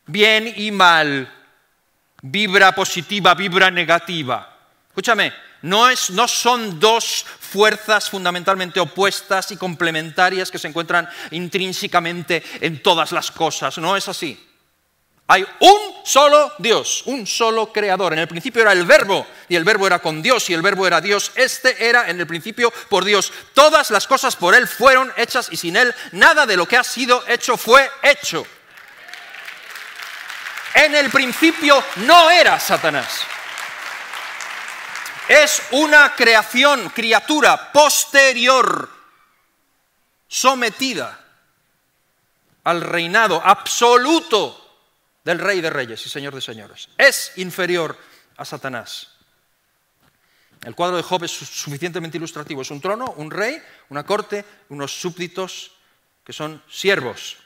[0.06, 1.32] bien y mal,
[2.22, 4.58] vibra positiva, vibra negativa.
[4.88, 12.44] Escúchame, no, es, no, son dos fuerzas fundamentalmente opuestas y complementarias que se encuentran intrínsecamente
[12.62, 14.49] en todas las cosas, no es así.
[15.32, 18.14] Hay un solo Dios, un solo creador.
[18.14, 20.88] En el principio era el verbo y el verbo era con Dios y el verbo
[20.88, 21.32] era Dios.
[21.36, 23.32] Este era en el principio por Dios.
[23.54, 26.84] Todas las cosas por Él fueron hechas y sin Él nada de lo que ha
[26.84, 28.44] sido hecho fue hecho.
[30.74, 33.20] En el principio no era Satanás.
[35.28, 38.90] Es una creación, criatura posterior,
[40.28, 41.20] sometida
[42.64, 44.69] al reinado absoluto
[45.24, 46.90] del Rey de Reyes y Señor de Señores.
[46.98, 47.98] Es inferior
[48.38, 49.20] a Satanás.
[50.64, 52.62] El cuadro de Job es suficientemente ilustrativo.
[52.62, 55.72] Es un trono, un rey, una corte, unos súbditos
[56.24, 57.38] que son siervos,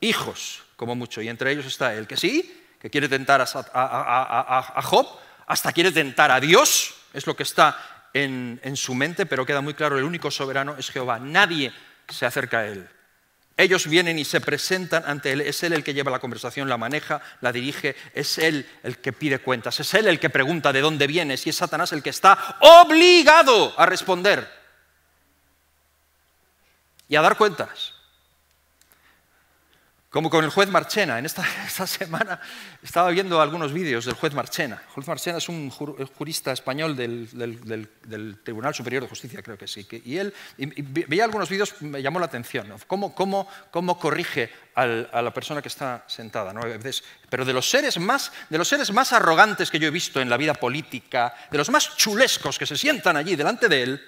[0.00, 1.22] hijos, como mucho.
[1.22, 5.06] Y entre ellos está el que sí, que quiere tentar a, Job,
[5.46, 9.74] hasta quiere tentar a Dios, es lo que está en, su mente, pero queda muy
[9.74, 11.18] claro, el único soberano es Jehová.
[11.18, 11.72] Nadie
[12.08, 12.88] se acerca a él.
[13.58, 15.40] Ellos vienen y se presentan ante Él.
[15.40, 17.96] Es Él el que lleva la conversación, la maneja, la dirige.
[18.12, 19.80] Es Él el que pide cuentas.
[19.80, 21.46] Es Él el que pregunta de dónde vienes.
[21.46, 24.46] Y es Satanás el que está obligado a responder
[27.08, 27.95] y a dar cuentas.
[30.10, 31.18] Como con el juez Marchena.
[31.18, 31.44] En esta,
[31.86, 32.40] semana
[32.82, 34.80] estaba viendo algunos vídeos del juez Marchena.
[34.86, 39.86] El juez Marchena es un jurista español del, Tribunal Superior de Justicia, creo que sí.
[40.04, 42.72] y él veía algunos vídeos, me llamó la atención.
[42.86, 46.54] ¿Cómo, cómo, corrige a la persona que está sentada?
[47.28, 50.30] pero de los, seres más, de los seres más arrogantes que yo he visto en
[50.30, 54.04] la vida política, de los más chulescos que se sientan allí delante de él,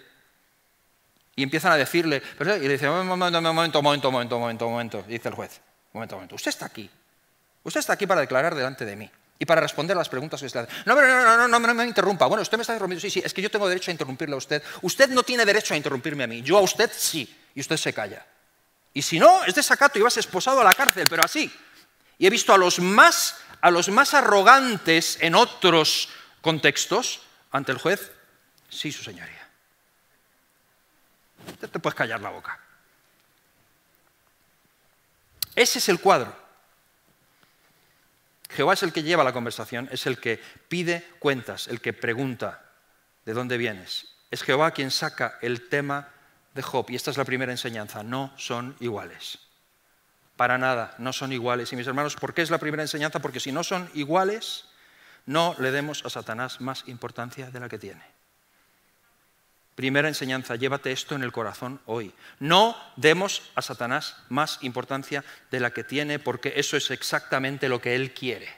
[1.34, 5.34] y empiezan a decirle, y le dice, momento, momento, momento, momento, momento, momento, dice el
[5.34, 6.34] juez momento, momento.
[6.34, 6.90] Usted está aquí.
[7.64, 10.48] Usted está aquí para declarar delante de mí y para responder a las preguntas que
[10.48, 10.82] se le hacen.
[10.84, 12.26] No, no, no, no, no, no, me interrumpa.
[12.26, 13.00] Bueno, usted me está interrumpiendo.
[13.00, 14.62] Sí, sí, es que yo tengo derecho a interrumpirle a usted.
[14.82, 16.42] Usted no tiene derecho a interrumpirme a mí.
[16.42, 17.36] Yo a usted sí.
[17.54, 18.26] Y usted se calla.
[18.92, 21.52] Y si no, es desacato y vas esposado a la cárcel, pero así.
[22.18, 26.08] Y he visto a los más, a los más arrogantes en otros
[26.40, 27.20] contextos
[27.52, 28.10] ante el juez.
[28.68, 29.48] Sí, su señoría.
[31.46, 32.58] Usted te puedes callar la boca.
[35.58, 36.32] Ese es el cuadro.
[38.50, 42.62] Jehová es el que lleva la conversación, es el que pide cuentas, el que pregunta
[43.24, 44.14] de dónde vienes.
[44.30, 46.10] Es Jehová quien saca el tema
[46.54, 46.86] de Job.
[46.90, 48.04] Y esta es la primera enseñanza.
[48.04, 49.40] No son iguales.
[50.36, 51.72] Para nada, no son iguales.
[51.72, 53.18] Y mis hermanos, ¿por qué es la primera enseñanza?
[53.18, 54.66] Porque si no son iguales,
[55.26, 58.17] no le demos a Satanás más importancia de la que tiene.
[59.78, 62.12] Primera enseñanza, llévate esto en el corazón hoy.
[62.40, 67.80] No demos a Satanás más importancia de la que tiene, porque eso es exactamente lo
[67.80, 68.48] que él quiere.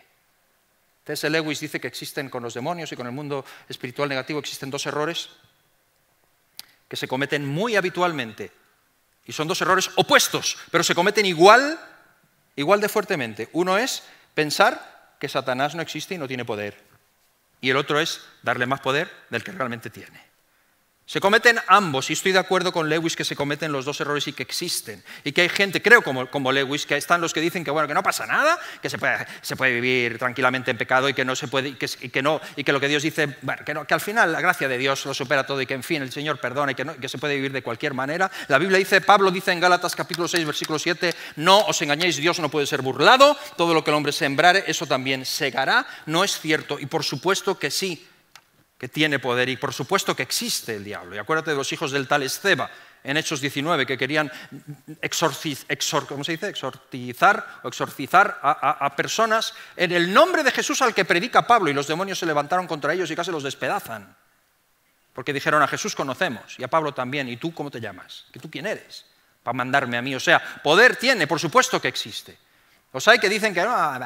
[1.04, 1.28] C.S.
[1.28, 4.86] Lewis dice que existen con los demonios y con el mundo espiritual negativo, existen dos
[4.86, 5.28] errores
[6.88, 8.50] que se cometen muy habitualmente.
[9.26, 11.78] Y son dos errores opuestos, pero se cometen igual,
[12.56, 13.50] igual de fuertemente.
[13.52, 16.82] Uno es pensar que Satanás no existe y no tiene poder.
[17.60, 20.29] Y el otro es darle más poder del que realmente tiene.
[21.10, 24.28] Se cometen ambos, y estoy de acuerdo con Lewis que se cometen los dos errores
[24.28, 25.02] y que existen.
[25.24, 27.88] Y que hay gente, creo como, como Lewis, que están los que dicen que, bueno,
[27.88, 31.24] que no pasa nada, que se puede, se puede vivir tranquilamente en pecado y que,
[31.24, 33.84] no se puede, y que, no, y que lo que Dios dice, bueno, que, no,
[33.88, 36.12] que, al final la gracia de Dios lo supera todo y que en fin el
[36.12, 38.30] Señor perdona y que, que se puede vivir de cualquier manera.
[38.46, 42.38] La Biblia dice, Pablo dice en Gálatas capítulo 6, versículo 7, no os engañéis, Dios
[42.38, 45.88] no puede ser burlado, todo lo que el hombre sembrare, eso también segará.
[46.06, 48.06] No es cierto, y por supuesto que sí,
[48.80, 51.14] que tiene poder y por supuesto que existe el diablo.
[51.14, 52.70] Y acuérdate de los hijos del tal Esceba
[53.04, 54.32] en Hechos 19 que querían
[55.02, 56.10] exorcizar
[57.62, 61.74] o exorcizar a, a, personas en el nombre de Jesús al que predica Pablo y
[61.74, 64.16] los demonios se levantaron contra ellos y casi los despedazan.
[65.12, 67.28] Porque dijeron a Jesús conocemos y a Pablo también.
[67.28, 68.24] ¿Y tú cómo te llamas?
[68.32, 69.04] ¿Que tú quién eres?
[69.42, 70.14] Para mandarme a mí.
[70.14, 72.38] O sea, poder tiene, por supuesto que existe.
[72.92, 73.98] Los hay que dicen que no,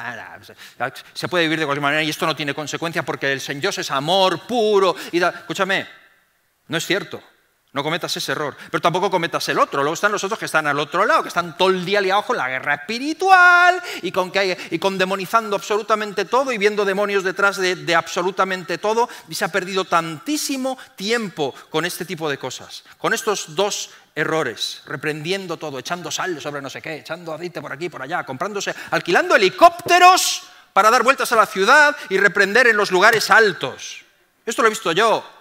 [1.13, 3.89] se puede vivir de cualquier manera y esto no tiene consecuencia porque el Señor es
[3.89, 4.95] amor puro.
[5.11, 5.87] Y Escúchame,
[6.67, 7.21] no es cierto.
[7.75, 9.81] No cometas ese error, pero tampoco cometas el otro.
[9.81, 12.23] Luego están los otros que están al otro lado, que están todo el día liados
[12.23, 17.25] con la guerra espiritual y con, que y con demonizando absolutamente todo y viendo demonios
[17.25, 19.09] detrás de, de, absolutamente todo.
[19.27, 24.81] Y se ha perdido tantísimo tiempo con este tipo de cosas, con estos dos errores,
[24.85, 28.73] reprendiendo todo, echando sal sobre no sé qué, echando aceite por aquí, por allá, comprándose,
[28.91, 34.03] alquilando helicópteros para dar vueltas a la ciudad y reprender en los lugares altos.
[34.45, 35.35] Esto lo he visto yo.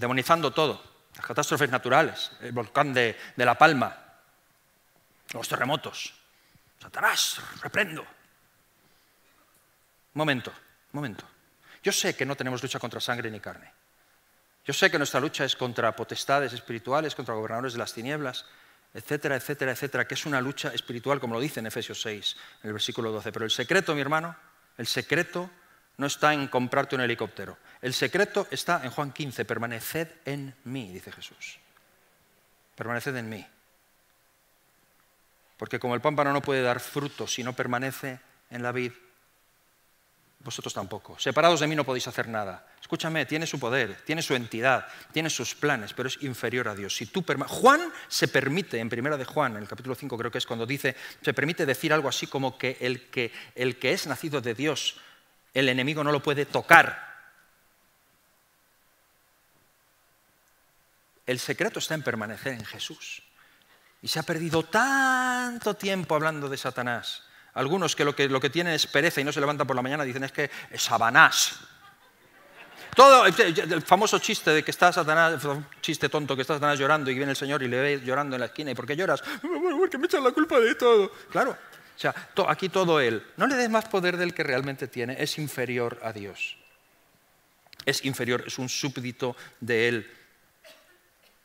[0.00, 0.82] demonizando todo,
[1.14, 3.94] las catástrofes naturales, el volcán de, La Palma,
[5.34, 6.14] los terremotos.
[6.80, 8.06] Satanás, reprendo.
[10.14, 10.52] Momento,
[10.92, 11.24] momento.
[11.82, 13.72] Yo sé que no tenemos lucha contra sangre ni carne.
[14.64, 18.44] Yo sé que nuestra lucha es contra potestades espirituales, contra gobernadores de las tinieblas,
[18.92, 22.68] etcétera, etcétera, etcétera, que es una lucha espiritual, como lo dice en Efesios 6, en
[22.68, 23.32] el versículo 12.
[23.32, 24.36] Pero el secreto, mi hermano,
[24.76, 25.50] el secreto
[25.96, 27.58] no está en comprarte un helicóptero.
[27.80, 31.58] El secreto está en Juan 15, permaneced en mí, dice Jesús.
[32.74, 33.46] Permaneced en mí.
[35.56, 38.18] Porque como el pámpano no puede dar fruto si no permanece
[38.50, 38.92] en la vid,
[40.40, 41.18] vosotros tampoco.
[41.18, 42.66] Separados de mí no podéis hacer nada.
[42.80, 46.96] Escúchame, tiene su poder, tiene su entidad, tiene sus planes, pero es inferior a Dios.
[46.96, 50.38] Si tú Juan se permite, en primera de Juan, en el capítulo 5 creo que
[50.38, 54.06] es cuando dice, se permite decir algo así como que el que, el que es
[54.06, 54.96] nacido de Dios
[55.54, 57.10] el enemigo no lo puede tocar.
[61.26, 63.22] El secreto está en permanecer en Jesús.
[64.02, 67.24] Y se ha perdido tanto tiempo hablando de Satanás.
[67.54, 69.82] Algunos que lo, que lo que tienen es pereza y no se levantan por la
[69.82, 71.58] mañana dicen es que es Sabanás.
[72.94, 75.40] Todo el famoso chiste de que está Satanás,
[75.80, 78.40] chiste tonto, que está Satanás llorando y viene el Señor y le ve llorando en
[78.40, 78.70] la esquina.
[78.70, 79.22] ¿Y por qué lloras?
[79.78, 81.10] Porque me echan la culpa de todo.
[81.30, 82.14] Claro, o sea,
[82.48, 83.24] aquí todo Él.
[83.36, 86.56] No le des más poder del que realmente tiene, es inferior a Dios.
[87.86, 90.10] Es inferior, es un súbdito de Él.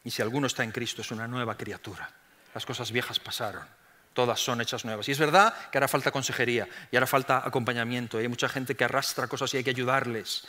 [0.03, 2.09] Y si alguno está en Cristo, es una nueva criatura.
[2.53, 3.65] Las cosas viejas pasaron
[4.15, 5.07] todas son hechas nuevas.
[5.07, 8.17] Y es verdad que hará falta consejería y hará falta acompañamiento.
[8.17, 10.47] Hay mucha gente que arrastra cosas y hay que ayudarles.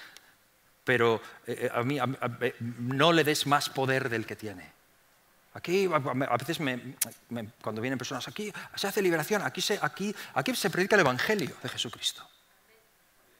[0.85, 1.99] Pero eh, eh, a mí
[2.79, 4.73] no le des más poder del que tiene.
[5.53, 6.59] Aquí a veces
[7.61, 11.57] cuando vienen personas, aquí se hace liberación, aquí se, aquí, aquí se predica el Evangelio
[11.63, 12.29] de Jesucristo.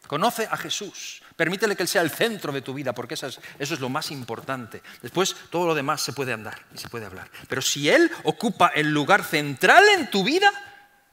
[0.07, 3.81] Conoce a Jesús, permítele que Él sea el centro de tu vida, porque eso es,
[3.81, 4.83] lo más importante.
[5.03, 7.31] Después todo lo demás se puede andar y se puede hablar.
[7.49, 10.51] Pero si Él ocupa el lugar central en tu vida,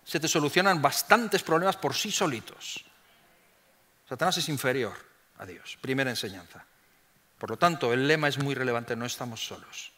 [0.03, 2.83] se te solucionan bastantes problemas por sí solitos.
[4.07, 4.93] Satanás es inferior
[5.37, 6.65] a Dios, primera enseñanza.
[7.39, 9.93] Por lo tanto, el lema es muy relevante, no estamos solos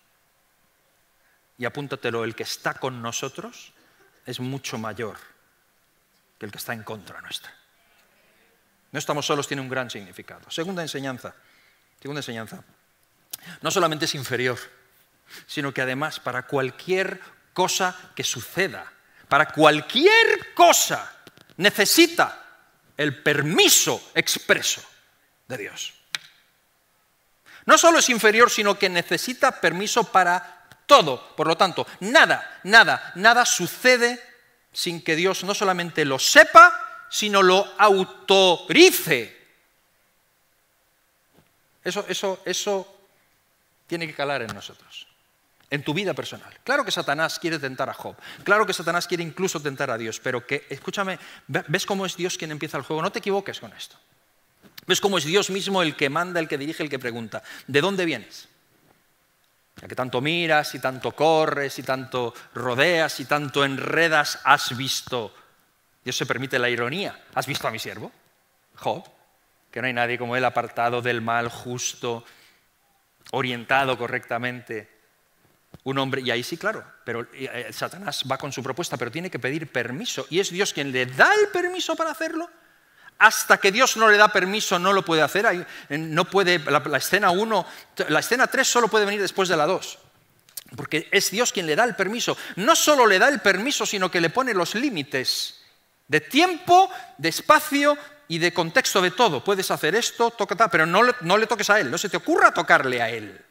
[1.58, 3.74] y apúntatelo, el que está con nosotros
[4.26, 5.18] es mucho mayor
[6.38, 7.54] que el que está en contra nuestra.
[8.96, 10.50] No estamos solos tiene un gran significado.
[10.50, 11.36] Segunda enseñanza,
[12.00, 12.64] segunda enseñanza.
[13.62, 14.58] No solamente es inferior,
[15.46, 17.20] sino que además para cualquier
[17.52, 18.90] cosa que suceda,
[19.28, 21.12] para cualquier cosa
[21.58, 22.42] necesita
[22.96, 24.82] el permiso expreso
[25.46, 25.94] de Dios.
[27.66, 31.36] No solo es inferior, sino que necesita permiso para todo.
[31.36, 34.24] Por lo tanto, nada, nada, nada sucede
[34.72, 39.36] sin que Dios no solamente lo sepa, sino lo autorice.
[41.84, 42.96] Eso, eso, eso
[43.88, 45.08] tiene que calar en nosotros,
[45.70, 46.52] en tu vida personal.
[46.64, 50.20] Claro que Satanás quiere tentar a Job, claro que Satanás quiere incluso tentar a Dios,
[50.20, 53.02] pero que, escúchame, ¿ves cómo es Dios quien empieza el juego?
[53.02, 53.98] No te equivoques con esto.
[54.88, 57.42] ¿Ves cómo es Dios mismo el que manda, el que dirige, el que pregunta?
[57.68, 58.48] ¿De dónde vienes?
[59.82, 65.34] Ya que tanto miras y tanto corres y tanto rodeas y tanto enredas, has visto,
[66.06, 68.12] Dios se permite la ironía, ¿has visto a mi siervo?
[68.76, 69.04] Job,
[69.72, 72.24] que no hay nadie como él apartado del mal, justo,
[73.32, 74.88] orientado correctamente.
[75.84, 79.32] Un hombre, y ahí sí, claro, pero eh, Satanás va con su propuesta, pero tiene
[79.32, 80.28] que pedir permiso.
[80.30, 82.48] Y es Dios quien le da el permiso para hacerlo
[83.18, 85.66] hasta que Dios no le da permiso no lo puede hacer.
[85.90, 87.66] No puede, la, escena 1,
[88.10, 89.98] la escena 3 solo puede venir después de la 2.
[90.76, 92.38] Porque es Dios quien le da el permiso.
[92.58, 95.65] No solo le da el permiso, sino que le pone los límites
[96.08, 97.98] de tiempo, de espacio
[98.28, 99.44] y de contexto de todo.
[99.44, 102.54] Puedes hacer esto, toca, pero no no le toques a él, no se te ocurra
[102.54, 103.44] tocarle a él.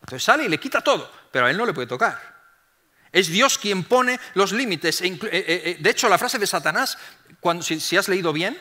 [0.00, 2.36] Entonces sale y le quita todo, pero a él no le puede tocar.
[3.12, 5.00] Es Dios quien pone los límites.
[5.00, 6.98] E de hecho, la frase de Satanás,
[7.40, 8.60] cuando, si has leído bien,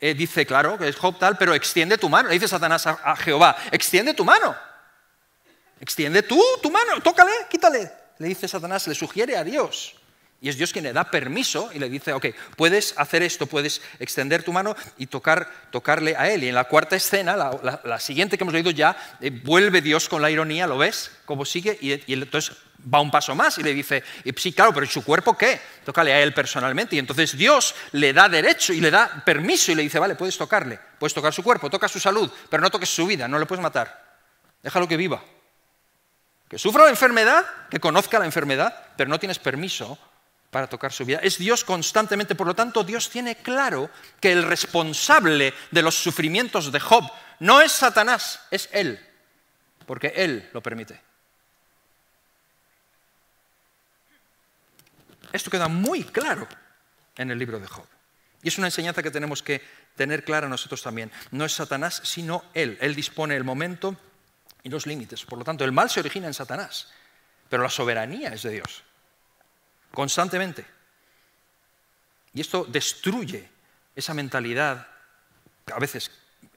[0.00, 2.28] eh, dice, claro, que es Job tal, pero extiende tu mano.
[2.28, 4.54] Le dice Satanás a, Jehová, extiende tu mano.
[5.80, 7.90] Extiende tú tu mano, tócale, quítale.
[8.18, 9.94] Le dice Satanás, le sugiere a Dios.
[10.40, 12.26] Y es Dios quien le da permiso y le dice, ok,
[12.56, 16.44] puedes hacer esto, puedes extender tu mano y tocar, tocarle a él.
[16.44, 20.20] Y en la cuarta escena, la, siguiente que hemos leído ya, eh, vuelve Dios con
[20.20, 21.10] la ironía, ¿lo ves?
[21.24, 21.78] Cómo sigue.
[21.80, 22.54] Y, entonces
[22.94, 24.04] va un paso más y le dice,
[24.36, 25.58] sí, claro, pero ¿y su cuerpo qué?
[25.84, 26.96] Tócale a él personalmente.
[26.96, 30.36] Y entonces Dios le da derecho y le da permiso y le dice, vale, puedes
[30.36, 33.46] tocarle, puedes tocar su cuerpo, toca su salud, pero no toques su vida, no le
[33.46, 34.18] puedes matar.
[34.62, 35.22] Déjalo que viva.
[36.46, 39.98] Que sufra la enfermedad, que conozca la enfermedad, pero no tienes permiso
[40.56, 41.18] para tocar su vida.
[41.22, 46.72] Es Dios constantemente, por lo tanto, Dios tiene claro que el responsable de los sufrimientos
[46.72, 47.04] de Job
[47.40, 48.98] no es Satanás, es Él,
[49.84, 50.98] porque Él lo permite.
[55.30, 56.48] Esto queda muy claro
[57.16, 57.84] en el libro de Job.
[58.42, 59.60] Y es una enseñanza que tenemos que
[59.94, 61.12] tener clara nosotros también.
[61.32, 62.78] No es Satanás, sino Él.
[62.80, 63.94] Él dispone el momento
[64.62, 65.22] y los límites.
[65.26, 66.94] Por lo tanto, el mal se origina en Satanás,
[67.50, 68.85] pero la soberanía es de Dios.
[69.96, 70.62] Constantemente.
[72.34, 73.48] Y esto destruye
[73.94, 74.86] esa mentalidad,
[75.72, 76.10] a veces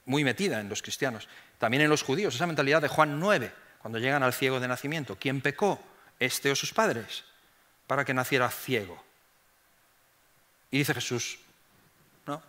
[0.03, 3.97] muy metida en los cristianos, también en los judíos, esa mentalidad de Juan 9, cuando
[3.97, 5.17] llegan al ciego de nacimiento.
[5.17, 5.79] ¿Quién pecó?
[6.19, 7.23] ¿Este o sus padres?
[7.89, 9.03] para que naciera ciego.
[10.69, 11.39] Y dice Jesús,
[12.27, 12.39] no,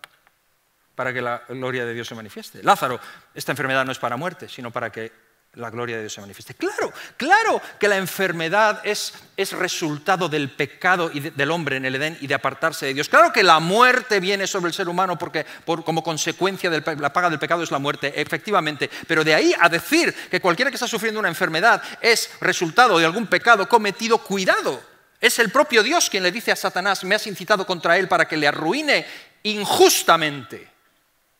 [0.94, 2.62] para que la gloria de Dios se manifieste.
[2.62, 3.00] Lázaro,
[3.34, 5.10] esta enfermedad no es para muerte, sino para que
[5.54, 6.54] la gloria de Dios se manifieste.
[6.54, 11.96] Claro, claro que la enfermedad es, es resultado del pecado y del hombre en el
[11.96, 13.08] Edén y de apartarse de Dios.
[13.08, 17.12] Claro que la muerte viene sobre el ser humano porque por, como consecuencia de la
[17.12, 18.88] paga del pecado es la muerte, efectivamente.
[19.08, 23.06] Pero de ahí a decir que cualquiera que está sufriendo una enfermedad es resultado de
[23.06, 24.80] algún pecado cometido, cuidado.
[25.20, 28.26] Es el propio Dios quien le dice a Satanás, me has incitado contra él para
[28.26, 29.04] que le arruine
[29.42, 30.70] injustamente,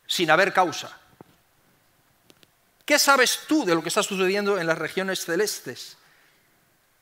[0.07, 1.00] sin haber causa.
[2.91, 5.97] ¿Qué sabes tú de lo que está sucediendo en las regiones celestes?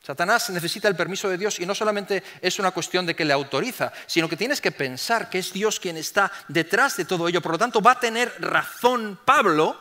[0.02, 3.32] Satanás necesita el permiso de Dios y no solamente es una cuestión de que le
[3.32, 7.40] autoriza, sino que tienes que pensar que es Dios quien está detrás de todo ello.
[7.40, 9.80] Por lo tanto, va a tener razón Pablo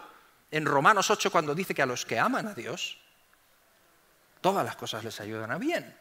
[0.50, 2.98] en Romanos 8 cuando dice que a los que aman a Dios,
[4.40, 5.94] todas las cosas les ayudan a bien.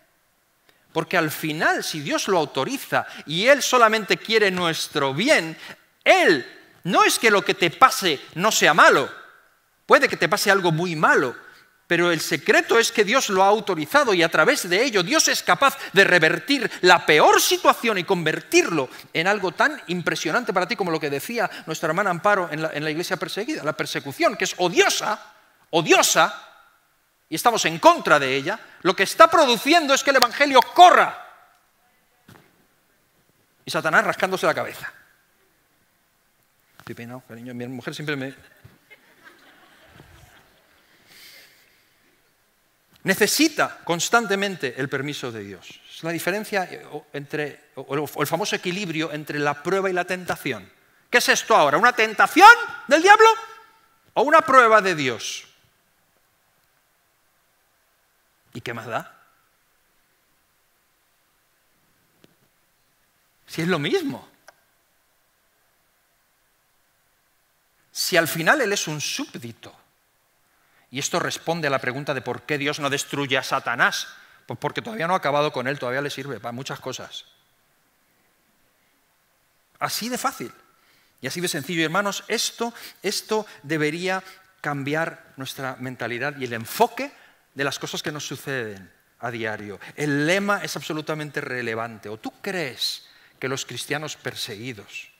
[0.92, 5.58] Porque al final, si Dios lo autoriza y Él solamente quiere nuestro bien,
[6.04, 6.46] Él
[6.84, 9.25] no es que lo que te pase no sea malo.
[9.86, 11.36] Puede que te pase algo muy malo,
[11.86, 15.28] pero el secreto es que Dios lo ha autorizado y a través de ello Dios
[15.28, 20.74] es capaz de revertir la peor situación y convertirlo en algo tan impresionante para ti
[20.74, 24.54] como lo que decía nuestra hermana Amparo en la, iglesia perseguida, la persecución, que es
[24.58, 25.34] odiosa,
[25.70, 26.42] odiosa,
[27.28, 31.24] y estamos en contra de ella, lo que está produciendo es que el Evangelio corra.
[33.64, 34.92] Y Satanás rascándose la cabeza.
[36.78, 37.52] Estoy peinado, cariño.
[37.52, 38.32] Mi mujer siempre me...
[43.06, 45.80] Necesita constantemente el permiso de Dios.
[45.88, 50.68] Es la diferencia eh, entre, o el famoso equilibrio entre la prueba y la tentación.
[51.08, 51.78] ¿Qué es esto ahora?
[51.78, 52.50] ¿Una tentación
[52.88, 53.28] del diablo
[54.14, 55.46] o una prueba de Dios?
[58.54, 59.22] ¿Y qué más da?
[63.46, 64.28] Si es lo mismo.
[67.92, 69.85] Si al final Él es un súbdito.
[70.90, 74.08] Y esto responde a la pregunta de por qué Dios no destruye a Satanás.
[74.46, 77.24] Pues porque todavía no ha acabado con Él, todavía le sirve para muchas cosas.
[79.78, 80.52] Así de fácil.
[81.20, 81.84] Y así de sencillo.
[81.84, 82.72] Hermanos, esto,
[83.02, 84.22] esto debería
[84.60, 87.12] cambiar nuestra mentalidad y el enfoque
[87.54, 89.80] de las cosas que nos suceden a diario.
[89.96, 92.08] El lema es absolutamente relevante.
[92.08, 93.06] ¿O tú crees
[93.38, 95.10] que los cristianos perseguidos,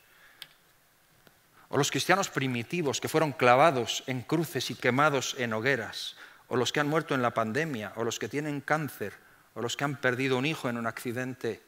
[1.68, 6.16] o los cristianos primitivos que fueron clavados en cruces y quemados en hogueras,
[6.48, 9.14] o los que han muerto en la pandemia, o los que tienen cáncer,
[9.54, 11.62] o los que han perdido un hijo en un accidente,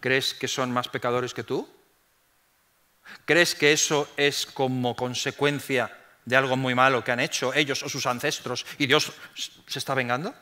[0.00, 1.68] ¿crees que son más pecadores que tú?
[3.24, 5.90] ¿Crees que eso es como consecuencia
[6.24, 9.12] de algo muy malo que han hecho ellos o sus ancestros y Dios
[9.66, 10.34] se está vengando?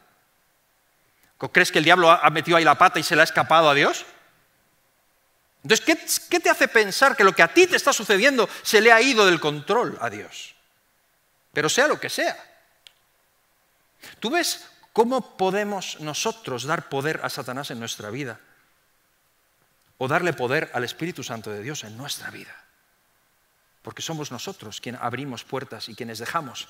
[1.52, 3.74] ¿Crees que el diablo ha metido ahí la pata y se le ha escapado a
[3.74, 4.04] Dios?
[5.62, 8.92] Entonces, ¿qué, te hace pensar que lo que a ti te está sucediendo se le
[8.92, 10.54] ha ido del control a Dios?
[11.52, 12.36] Pero sea lo que sea.
[14.20, 18.40] ¿Tú ves cómo podemos nosotros dar poder a Satanás en nuestra vida?
[19.98, 22.56] O darle poder al Espíritu Santo de Dios en nuestra vida
[23.82, 26.68] porque somos nosotros quienes abrimos puertas y quienes dejamos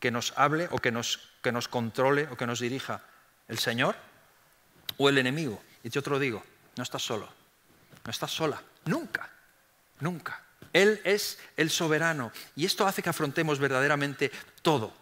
[0.00, 3.02] que nos hable o que nos, que nos controle o que nos dirija
[3.48, 3.96] el Señor.
[4.98, 5.62] o el enemigo.
[5.82, 6.44] Y yo te lo digo,
[6.76, 7.26] no estás solo,
[8.04, 9.28] no estás sola, nunca,
[10.00, 10.42] nunca.
[10.72, 14.30] Él es el soberano y esto hace que afrontemos verdaderamente
[14.62, 14.92] todo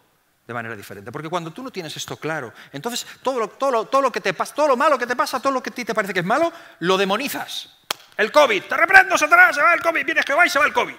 [0.45, 1.11] de manera diferente.
[1.11, 4.33] Porque cuando tú no tienes esto claro, entonces todo lo, todo todo lo que te
[4.33, 6.19] pasa, todo lo malo que te pasa, todo lo que a ti te parece que
[6.19, 7.77] es malo, lo demonizas.
[8.17, 10.65] El COVID, te reprendo, Satanás, se va el COVID, vienes que va y se va
[10.65, 10.95] el COVID.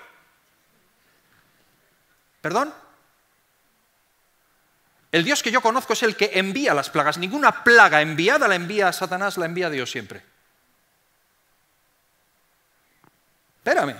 [2.40, 2.74] ¿Perdón?
[5.12, 7.18] El Dios que yo conozco es el que envía las plagas.
[7.18, 10.31] Ninguna plaga enviada la envía a Satanás, la envía a Dios siempre.
[13.64, 13.94] Espérame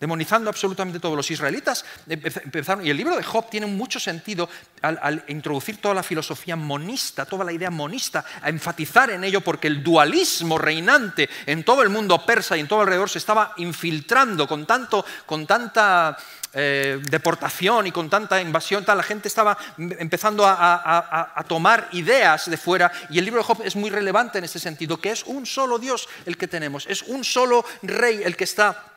[0.00, 1.16] demonizando absolutamente todos.
[1.16, 4.48] Los israelitas empezaron, y el libro de Job tiene mucho sentido
[4.82, 9.68] al, introducir toda la filosofía monista, toda la idea monista, a enfatizar en ello, porque
[9.68, 14.46] el dualismo reinante en todo el mundo persa y en todo alrededor se estaba infiltrando
[14.48, 16.16] con, tanto, con tanta
[16.52, 22.56] eh, deportación y con tanta invasión, la gente estaba empezando a, a, tomar ideas de
[22.56, 25.46] fuera y el libro de Job es muy relevante en ese sentido, que es un
[25.46, 28.93] solo Dios el que tenemos, es un solo rey el que está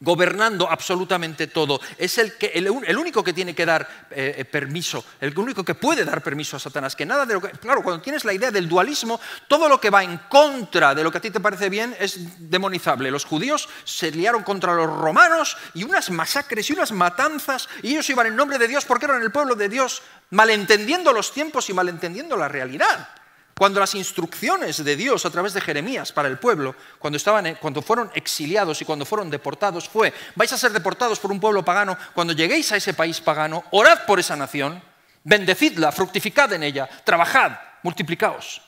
[0.00, 1.80] gobernando absolutamente todo.
[1.98, 5.74] Es el, que, el, único que tiene que dar eh, eh, permiso, el único que
[5.74, 6.94] puede dar permiso a Satanás.
[6.94, 9.90] Que nada de lo que, claro, cuando tienes la idea del dualismo, todo lo que
[9.90, 13.10] va en contra de lo que a ti te parece bien es demonizable.
[13.10, 18.08] Los judíos se liaron contra los romanos y unas masacres y unas matanzas, y ellos
[18.10, 21.72] iban en nombre de Dios porque eran el pueblo de Dios, malentendiendo los tiempos y
[21.72, 23.08] malentendiendo la realidad.
[23.56, 27.82] Cuando las instrucciones de Dios a través de Jeremías para el pueblo, cuando, estaban, cuando
[27.82, 31.96] fueron exiliados y cuando fueron deportados, fue, vais a ser deportados por un pueblo pagano,
[32.14, 34.82] cuando lleguéis a ese país pagano, orad por esa nación,
[35.22, 37.52] bendecidla, fructificad en ella, trabajad,
[37.84, 38.60] multiplicaos.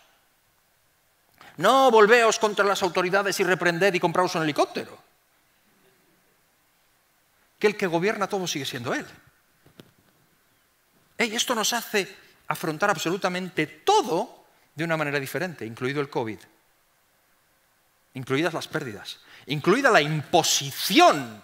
[1.56, 4.96] No volveos contra las autoridades y reprended y compraos un helicóptero.
[7.58, 9.06] Que el que gobierna todo sigue siendo Él.
[11.18, 12.14] Esto nos hace
[12.46, 14.45] afrontar absolutamente todo
[14.76, 16.38] de una manera diferente, incluido el COVID,
[18.14, 21.42] incluidas las pérdidas, incluida la imposición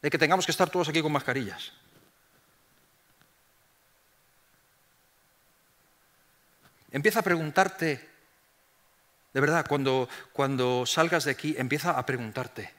[0.00, 1.72] de que tengamos que estar todos aquí con mascarillas.
[6.92, 8.08] Empieza a preguntarte,
[9.32, 12.72] de verdad, cuando, cuando salgas de aquí, empieza a preguntarte,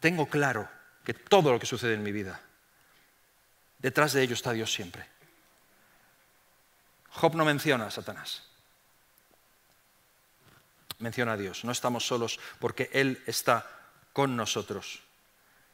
[0.00, 0.68] tengo claro
[1.04, 2.42] que todo lo que sucede en mi vida,
[3.78, 5.15] detrás de ello está Dios siempre.
[7.16, 8.42] Job no menciona a Satanás.
[10.98, 11.64] Menciona a Dios.
[11.64, 13.66] No estamos solos porque Él está
[14.12, 15.00] con nosotros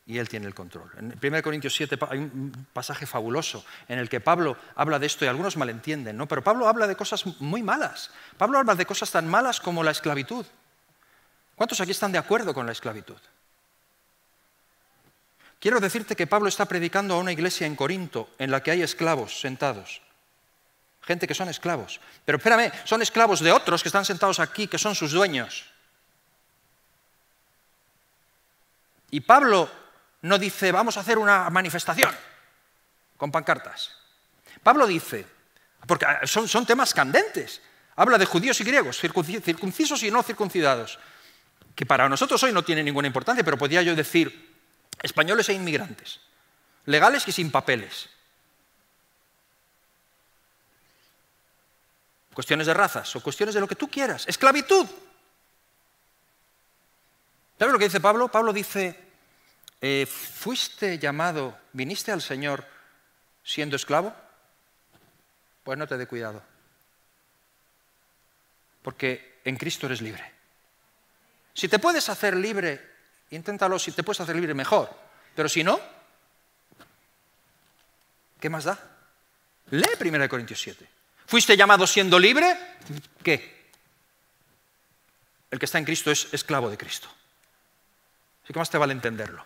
[0.06, 0.90] y Él tiene el control.
[0.96, 5.24] En 1 Corintios 7 hay un pasaje fabuloso en el que Pablo habla de esto
[5.24, 6.28] y algunos malentienden, ¿no?
[6.28, 8.10] pero Pablo habla de cosas muy malas.
[8.36, 10.46] Pablo habla de cosas tan malas como la esclavitud.
[11.56, 13.18] ¿Cuántos aquí están de acuerdo con la esclavitud?
[15.58, 18.82] Quiero decirte que Pablo está predicando a una iglesia en Corinto en la que hay
[18.82, 20.02] esclavos sentados
[21.02, 22.00] gente que son esclavos.
[22.24, 25.64] Pero espérame, son esclavos de otros que están sentados aquí, que son sus dueños.
[29.10, 29.70] Y Pablo
[30.22, 32.10] no dice, vamos a hacer una manifestación
[33.16, 33.92] con pancartas.
[34.62, 35.26] Pablo dice,
[35.86, 37.60] porque son, son temas candentes,
[37.96, 40.98] habla de judíos y griegos, circuncisos y no circuncidados,
[41.74, 44.52] que para nosotros hoy no tiene ninguna importancia, pero podría yo decir
[45.02, 46.20] españoles e inmigrantes,
[46.86, 48.08] legales y sin papeles,
[52.34, 54.26] cuestiones de razas o cuestiones de lo que tú quieras.
[54.26, 54.86] Esclavitud.
[57.58, 58.28] ¿Sabes lo que dice Pablo?
[58.28, 58.98] Pablo dice,
[59.80, 62.66] eh, ¿fuiste llamado, viniste al Señor
[63.44, 64.14] siendo esclavo?
[65.62, 66.42] Pues no te dé cuidado.
[68.82, 70.32] Porque en Cristo eres libre.
[71.54, 72.80] Si te puedes hacer libre,
[73.30, 74.90] inténtalo, si te puedes hacer libre, mejor.
[75.36, 75.78] Pero si no,
[78.40, 78.78] ¿qué más da?
[79.70, 81.01] Lee 1 Corintios 7.
[81.26, 82.56] ¿Fuiste llamado siendo libre?
[83.22, 83.70] ¿Qué?
[85.50, 87.08] El que está en Cristo es esclavo de Cristo.
[88.42, 89.44] Así que más te vale entenderlo.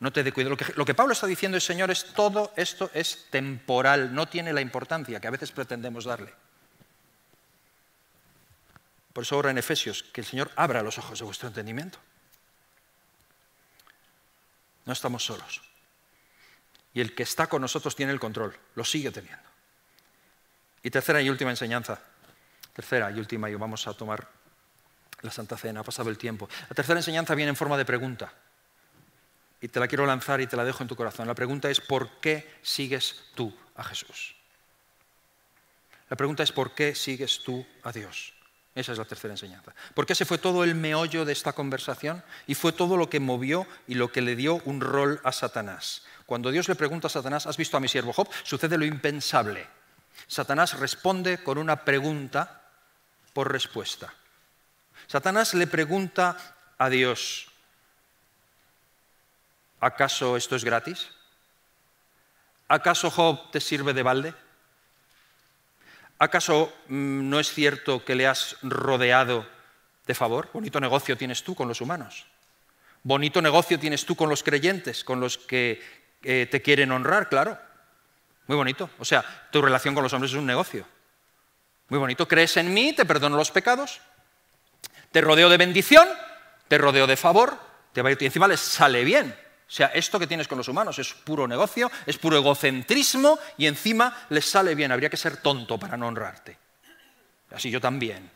[0.00, 0.50] No te cuidado.
[0.50, 4.52] Lo que, lo que, Pablo está diciendo es, señores, todo esto es temporal, no tiene
[4.52, 6.34] la importancia que a veces pretendemos darle.
[9.12, 11.98] Por eso ahora en Efesios, que el Señor abra los ojos de vuestro entendimiento.
[14.84, 15.62] No estamos solos.
[16.92, 19.55] Y el que está con nosotros tiene el control, lo sigue teniendo.
[20.86, 21.98] Y tercera y última enseñanza.
[22.72, 24.24] Tercera y última, y vamos a tomar
[25.20, 26.48] la Santa Cena, ha pasado el tiempo.
[26.68, 28.32] La tercera enseñanza viene en forma de pregunta.
[29.60, 31.26] Y te la quiero lanzar y te la dejo en tu corazón.
[31.26, 34.36] La pregunta es, ¿por qué sigues tú a Jesús?
[36.08, 38.32] La pregunta es, ¿por qué sigues tú a Dios?
[38.72, 39.74] Esa es la tercera enseñanza.
[39.92, 43.66] Porque ese fue todo el meollo de esta conversación y fue todo lo que movió
[43.88, 46.04] y lo que le dio un rol a Satanás.
[46.26, 48.28] Cuando Dios le pregunta a Satanás, ¿has visto a mi siervo Job?
[48.44, 49.66] Sucede lo impensable.
[50.26, 52.62] Satanás responde con una pregunta
[53.32, 54.12] por respuesta.
[55.06, 56.36] Satanás le pregunta
[56.78, 57.48] a Dios,
[59.80, 61.08] ¿acaso esto es gratis?
[62.68, 64.34] ¿Acaso Job te sirve de balde?
[66.18, 69.46] ¿Acaso mm, no es cierto que le has rodeado
[70.06, 70.48] de favor?
[70.52, 72.26] Bonito negocio tienes tú con los humanos.
[73.02, 75.80] Bonito negocio tienes tú con los creyentes, con los que
[76.22, 77.58] eh, te quieren honrar, claro.
[78.46, 78.90] Muy bonito.
[78.98, 80.86] O sea, tu relación con los hombres es un negocio.
[81.88, 82.26] Muy bonito.
[82.26, 82.92] ¿Crees en mí?
[82.92, 84.00] Te perdono los pecados.
[85.12, 86.08] Te rodeo de bendición.
[86.68, 87.58] Te rodeo de favor.
[87.92, 89.34] Te va a ir, y encima les sale bien.
[89.68, 93.66] O sea, esto que tienes con los humanos es puro negocio, es puro egocentrismo y
[93.66, 94.92] encima les sale bien.
[94.92, 96.56] Habría que ser tonto para no honrarte.
[97.50, 98.30] Así yo también.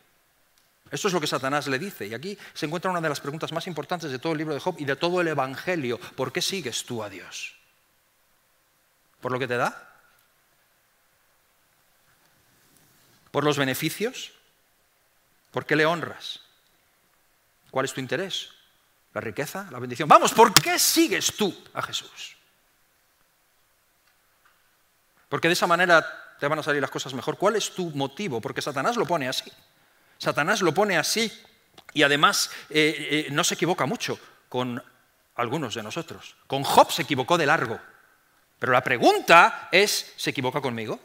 [0.90, 2.06] Esto es lo que Satanás le dice.
[2.06, 4.60] Y aquí se encuentra una de las preguntas más importantes de todo el libro de
[4.60, 5.98] Job y de todo el Evangelio.
[6.16, 7.54] ¿Por qué sigues tú a Dios?
[9.20, 9.89] ¿Por lo que te da?
[13.30, 14.32] ¿Por los beneficios?
[15.50, 16.40] ¿Por qué le honras?
[17.70, 18.50] ¿Cuál es tu interés?
[19.14, 19.68] ¿La riqueza?
[19.70, 20.08] ¿La bendición?
[20.08, 22.36] Vamos, ¿por qué sigues tú a Jesús?
[25.28, 27.36] Porque de esa manera te van a salir las cosas mejor.
[27.36, 28.40] ¿Cuál es tu motivo?
[28.40, 29.50] Porque Satanás lo pone así.
[30.18, 31.32] Satanás lo pone así
[31.92, 34.18] y además eh, eh, no se equivoca mucho
[34.48, 34.82] con
[35.36, 36.36] algunos de nosotros.
[36.46, 37.80] Con Job se equivocó de largo.
[38.58, 41.00] Pero la pregunta es, ¿se equivoca conmigo?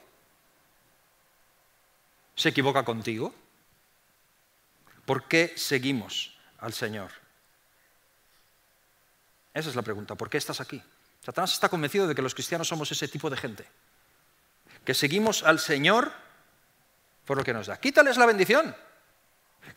[2.35, 3.33] ¿Se equivoca contigo?
[5.05, 7.11] ¿Por qué seguimos al Señor?
[9.53, 10.15] Esa es la pregunta.
[10.15, 10.81] ¿Por qué estás aquí?
[11.23, 13.65] Satanás está convencido de que los cristianos somos ese tipo de gente.
[14.83, 16.11] Que seguimos al Señor
[17.25, 17.79] por lo que nos da.
[17.79, 18.75] Quítales la bendición.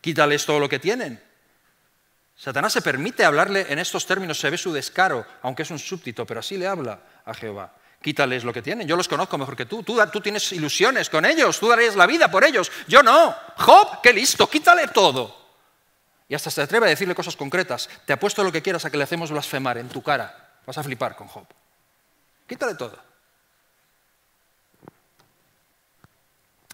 [0.00, 1.22] Quítales todo lo que tienen.
[2.36, 6.24] Satanás se permite hablarle en estos términos, se ve su descaro, aunque es un súbdito,
[6.24, 7.74] pero así le habla a Jehová.
[8.00, 8.86] Quítales lo que tienen.
[8.86, 9.82] Yo los conozco mejor que tú.
[9.82, 10.20] tú.
[10.22, 11.58] Tienes ilusiones con ellos.
[11.58, 12.70] Tú darías la vida por ellos.
[12.86, 13.34] Yo no.
[13.56, 14.48] Job, qué listo.
[14.48, 15.36] Quítale todo.
[16.28, 17.88] Y hasta se atreve a decirle cosas concretas.
[18.04, 20.60] Te apuesto lo que quieras a que le hacemos blasfemar en tu cara.
[20.64, 21.46] Vas a flipar con Job.
[22.46, 23.08] Quítale todo.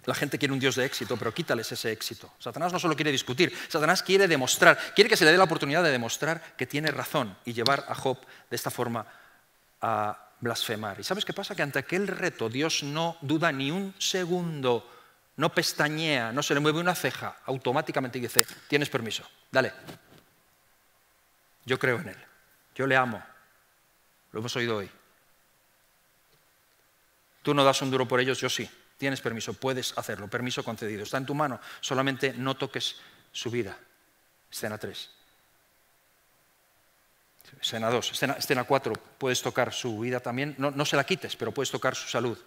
[0.05, 2.31] La gente quiere un Dios de éxito, pero quítales ese éxito.
[2.37, 5.83] Satanás no solo quiere discutir, Satanás quiere demostrar, quiere que se le dé la oportunidad
[5.83, 8.19] de demostrar que tiene razón y llevar a Job
[8.49, 9.07] de esta forma
[9.81, 10.99] a blasfemar.
[10.99, 11.55] ¿Y sabes qué pasa?
[11.55, 14.89] Que ante aquel reto Dios no duda ni un segundo,
[15.37, 19.73] no pestañea, no se le mueve una ceja, automáticamente dice, tienes permiso, dale.
[21.65, 22.17] Yo creo en Él,
[22.75, 23.21] yo le amo,
[24.31, 24.89] lo hemos oído hoy.
[27.41, 28.69] Tú no das un duro por ellos, yo sí.
[28.97, 31.03] Tienes permiso, puedes hacerlo, permiso concedido.
[31.03, 32.95] Está en tu mano, solamente no toques
[33.31, 33.77] su vida.
[34.49, 35.09] Escena 3.
[37.61, 38.23] Escena 2.
[38.23, 40.55] Escena, 4, puedes tocar su vida también.
[40.57, 42.37] No, no se la quites, pero puedes tocar su salud.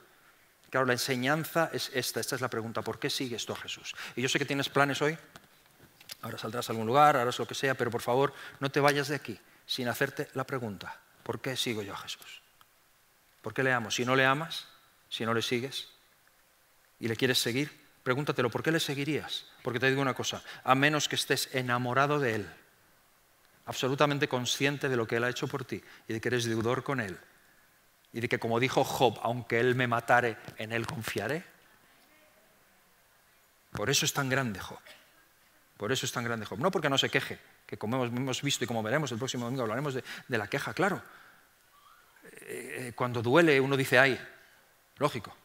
[0.71, 3.95] Claro, la enseñanza es esta, esta es la pregunta, ¿por qué sigues tú a Jesús?
[4.17, 5.17] Y yo sé que tienes planes hoy,
[6.21, 9.09] ahora saldrás a algún lugar, harás lo que sea, pero por favor no te vayas
[9.09, 12.43] de aquí sin hacerte la pregunta, ¿por qué sigo yo a Jesús?
[13.41, 13.91] ¿Por qué le amo?
[13.91, 14.67] Si no le amas,
[15.09, 15.89] si no le sigues,
[17.01, 17.71] y le quieres seguir,
[18.03, 19.47] pregúntatelo, ¿por qué le seguirías?
[19.63, 22.51] Porque te digo una cosa, a menos que estés enamorado de Él,
[23.69, 26.83] absolutamente consciente de lo que Él ha hecho por ti y de que eres deudor
[26.83, 27.19] con Él,
[28.13, 31.45] y de que como dijo Job, aunque Él me matare, en Él confiaré.
[33.73, 34.81] Por eso es tan grande Job.
[35.77, 36.59] Por eso es tan grande Job.
[36.59, 39.63] No porque no se queje, que como hemos visto y como veremos el próximo domingo
[39.63, 40.03] hablaremos de,
[40.39, 41.03] la queja, claro.
[42.25, 44.19] Eh, eh, cuando duele uno dice, ay,
[44.97, 45.37] lógico.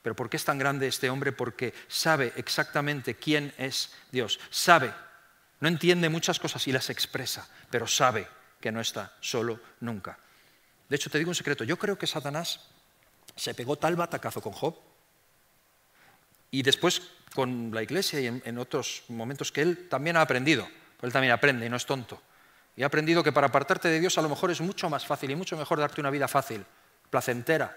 [0.00, 1.32] Pero ¿por qué es tan grande este hombre?
[1.32, 4.38] Porque sabe exactamente quién es Dios.
[4.48, 5.07] Sabe.
[5.60, 8.28] No entiende muchas cosas y las expresa, pero sabe
[8.60, 10.18] que no está solo nunca.
[10.88, 11.64] De hecho, te digo un secreto.
[11.64, 12.60] Yo creo que Satanás
[13.36, 14.76] se pegó tal batacazo con Job
[16.50, 17.02] y después
[17.34, 20.68] con la iglesia y en, otros momentos que él también ha aprendido.
[21.02, 22.20] Él también aprende y no es tonto.
[22.74, 25.30] Y ha aprendido que para apartarte de Dios a lo mejor es mucho más fácil
[25.30, 26.64] y mucho mejor darte una vida fácil,
[27.10, 27.76] placentera,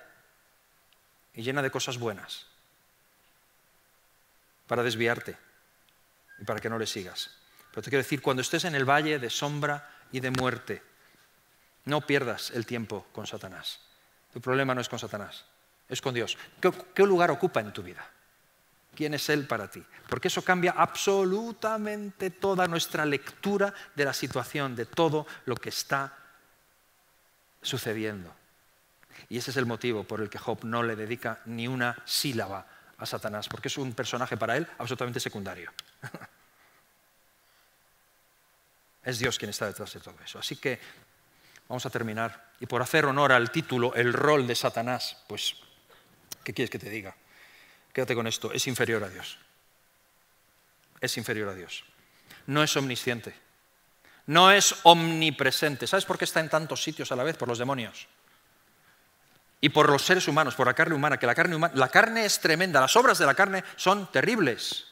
[1.33, 2.45] y llena de cosas buenas
[4.67, 5.37] para desviarte
[6.39, 7.40] y para que no le sigas.
[7.71, 10.83] Pero te quiero decir, cuando estés en el valle de sombra y de muerte,
[11.85, 13.79] no pierdas el tiempo con Satanás.
[14.33, 15.45] Tu problema no es con Satanás,
[15.89, 16.37] es con Dios.
[16.59, 18.05] ¿Qué, qué lugar ocupa en tu vida?
[18.95, 19.83] ¿Quién es Él para ti?
[20.09, 26.17] Porque eso cambia absolutamente toda nuestra lectura de la situación, de todo lo que está
[27.61, 28.33] sucediendo.
[29.29, 32.65] Y ese es el motivo por el que Job no le dedica ni una sílaba
[32.97, 35.71] a Satanás, porque es un personaje para él absolutamente secundario.
[39.03, 40.39] es Dios quien está detrás de todo eso.
[40.39, 40.79] Así que
[41.67, 42.51] vamos a terminar.
[42.59, 45.55] Y por hacer honor al título, el rol de Satanás, pues
[46.43, 47.15] ¿Qué quieres que te diga?
[47.93, 49.37] Quédate con esto, es inferior a Dios.
[50.99, 51.83] Es inferior a Dios.
[52.47, 53.35] No es omnisciente.
[54.27, 55.87] No es omnipresente.
[55.87, 57.37] ¿Sabes por qué está en tantos sitios a la vez?
[57.37, 58.07] Por los demonios.
[59.59, 62.25] Y por los seres humanos, por la carne humana, que la carne, humana, la carne
[62.25, 64.87] es tremenda, las obras de la carne son terribles.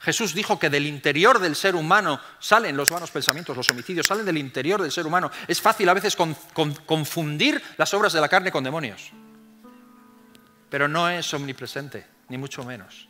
[0.00, 4.24] Jesús dijo que del interior del ser humano salen los malos pensamientos, los homicidios, salen
[4.24, 5.30] del interior del ser humano.
[5.48, 6.16] Es fácil a veces
[6.86, 9.10] confundir las obras de la carne con demonios.
[10.70, 13.08] Pero no es omnipresente, ni mucho menos.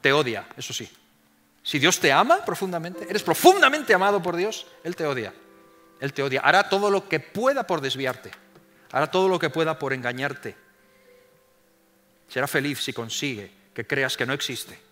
[0.00, 0.90] Te odia, eso sí.
[1.62, 5.32] Si Dios te ama profundamente, eres profundamente amado por Dios, Él te odia.
[6.00, 6.40] Él te odia.
[6.40, 8.32] Hará todo lo que pueda por desviarte.
[8.90, 10.56] Hará todo lo que pueda por engañarte.
[12.26, 14.91] Será feliz si consigue que creas que no existe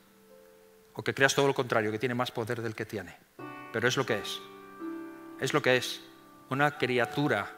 [1.00, 3.16] o que creas todo lo contrario, que tiene más poder del que tiene.
[3.72, 4.38] Pero es lo que es.
[5.40, 6.02] Es lo que es.
[6.50, 7.50] Una criatura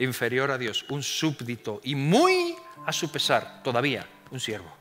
[0.00, 4.76] inferior a Dios, un súbdito y muy a su pesar, todavía un siervo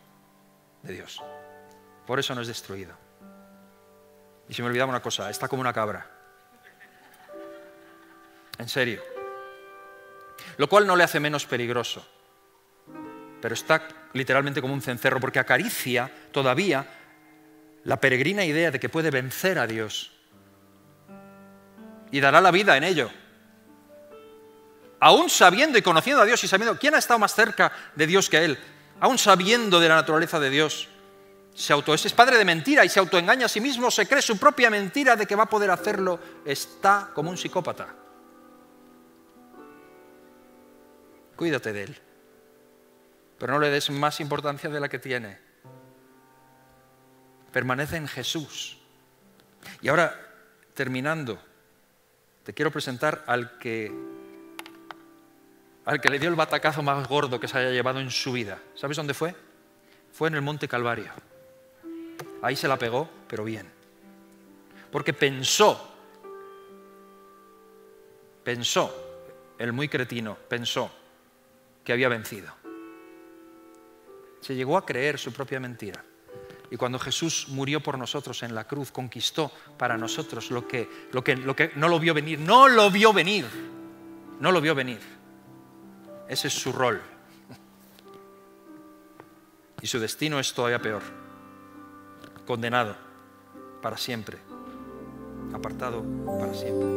[0.81, 1.21] de Dios.
[2.07, 2.97] Por eso no es destruido.
[4.49, 6.09] Y se me olvidaba una cosa, está como una cabra.
[8.57, 9.03] En serio.
[10.57, 12.03] Lo cual no le hace menos peligroso.
[13.39, 17.00] Pero está literalmente como un cencerro porque acaricia todavía
[17.83, 20.11] la peregrina idea de que puede vencer a Dios
[22.11, 23.09] y dará la vida en ello.
[24.99, 28.29] Aún sabiendo y conociendo a Dios y sabiendo quién ha estado más cerca de Dios
[28.29, 28.59] que Él,
[28.99, 30.89] aún sabiendo de la naturaleza de Dios,
[31.55, 34.37] se auto, es padre de mentira y se autoengaña a sí mismo, se cree su
[34.37, 37.87] propia mentira de que va a poder hacerlo, está como un psicópata.
[41.35, 41.97] Cuídate de él,
[43.39, 45.50] pero no le des más importancia de la que tiene
[47.51, 48.77] permanece en Jesús.
[49.81, 50.15] Y ahora,
[50.73, 51.39] terminando,
[52.43, 53.91] te quiero presentar al que,
[55.85, 58.59] al que le dio el batacazo más gordo que se haya llevado en su vida.
[58.75, 59.35] ¿Sabes dónde fue?
[60.11, 61.11] Fue en el Monte Calvario.
[62.41, 63.69] Ahí se la pegó, pero bien.
[64.91, 65.95] Porque pensó,
[68.43, 68.93] pensó,
[69.57, 70.91] el muy cretino, pensó
[71.83, 72.53] que había vencido.
[74.41, 76.03] Se llegó a creer su propia mentira.
[76.71, 81.21] Y cuando Jesús murió por nosotros en la cruz, conquistó para nosotros lo que, lo
[81.21, 82.39] que, lo que no lo vio venir.
[82.39, 83.45] No lo vio venir.
[84.39, 85.01] No lo vio venir.
[86.29, 87.01] Ese es su rol.
[89.81, 91.01] Y su destino es todavía peor.
[92.47, 92.95] Condenado
[93.81, 94.37] para siempre.
[95.53, 96.01] Apartado
[96.39, 96.87] para siempre.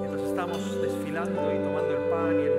[0.00, 2.53] Mientras estamos desfilando y tomando el pan y el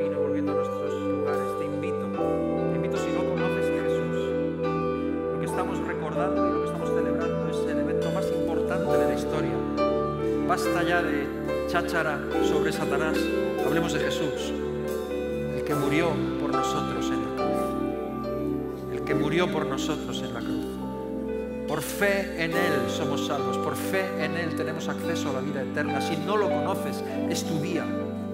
[10.56, 11.28] Basta ya de
[11.68, 13.18] cháchara sobre Satanás,
[13.66, 14.54] hablemos de Jesús,
[15.54, 20.40] el que murió por nosotros en la cruz, el que murió por nosotros en la
[20.40, 21.68] cruz.
[21.68, 25.62] Por fe en Él somos salvos, por fe en Él tenemos acceso a la vida
[25.62, 26.00] eterna.
[26.00, 27.86] Si no lo conoces, es tu día,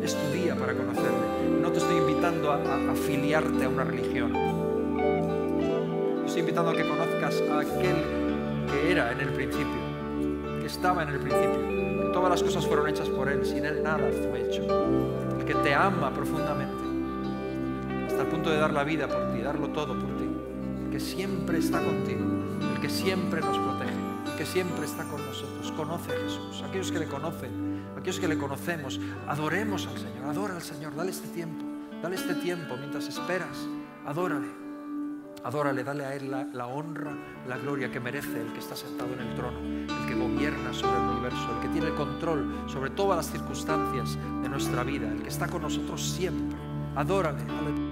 [0.04, 1.60] es tu día para conocerle.
[1.60, 4.32] No te estoy invitando a, a afiliarte a una religión
[6.24, 7.96] estoy invitando a que conozcas a aquel
[8.70, 11.82] que era en el principio, que estaba en el principio,
[12.22, 14.62] todas las cosas fueron hechas por Él, sin Él nada fue hecho,
[15.40, 19.70] el que te ama profundamente, hasta el punto de dar la vida por ti, darlo
[19.70, 20.30] todo por ti,
[20.84, 22.24] el que siempre está contigo,
[22.76, 23.96] el que siempre nos protege,
[24.28, 28.28] el que siempre está con nosotros, conoce a Jesús, aquellos que le conocen, aquellos que
[28.28, 31.66] le conocemos, adoremos al Señor, adora al Señor, dale este tiempo,
[32.04, 33.58] dale este tiempo mientras esperas,
[34.06, 34.61] adórale.
[35.44, 37.12] Adórale, dale a Él la, honra,
[37.48, 40.98] la gloria que merece el que está sentado en el trono, el que gobierna sobre
[40.98, 45.24] el universo, el que tiene el control sobre todas las circunstancias de nuestra vida, el
[45.24, 46.58] que está con nosotros siempre.
[46.96, 47.91] Adórale.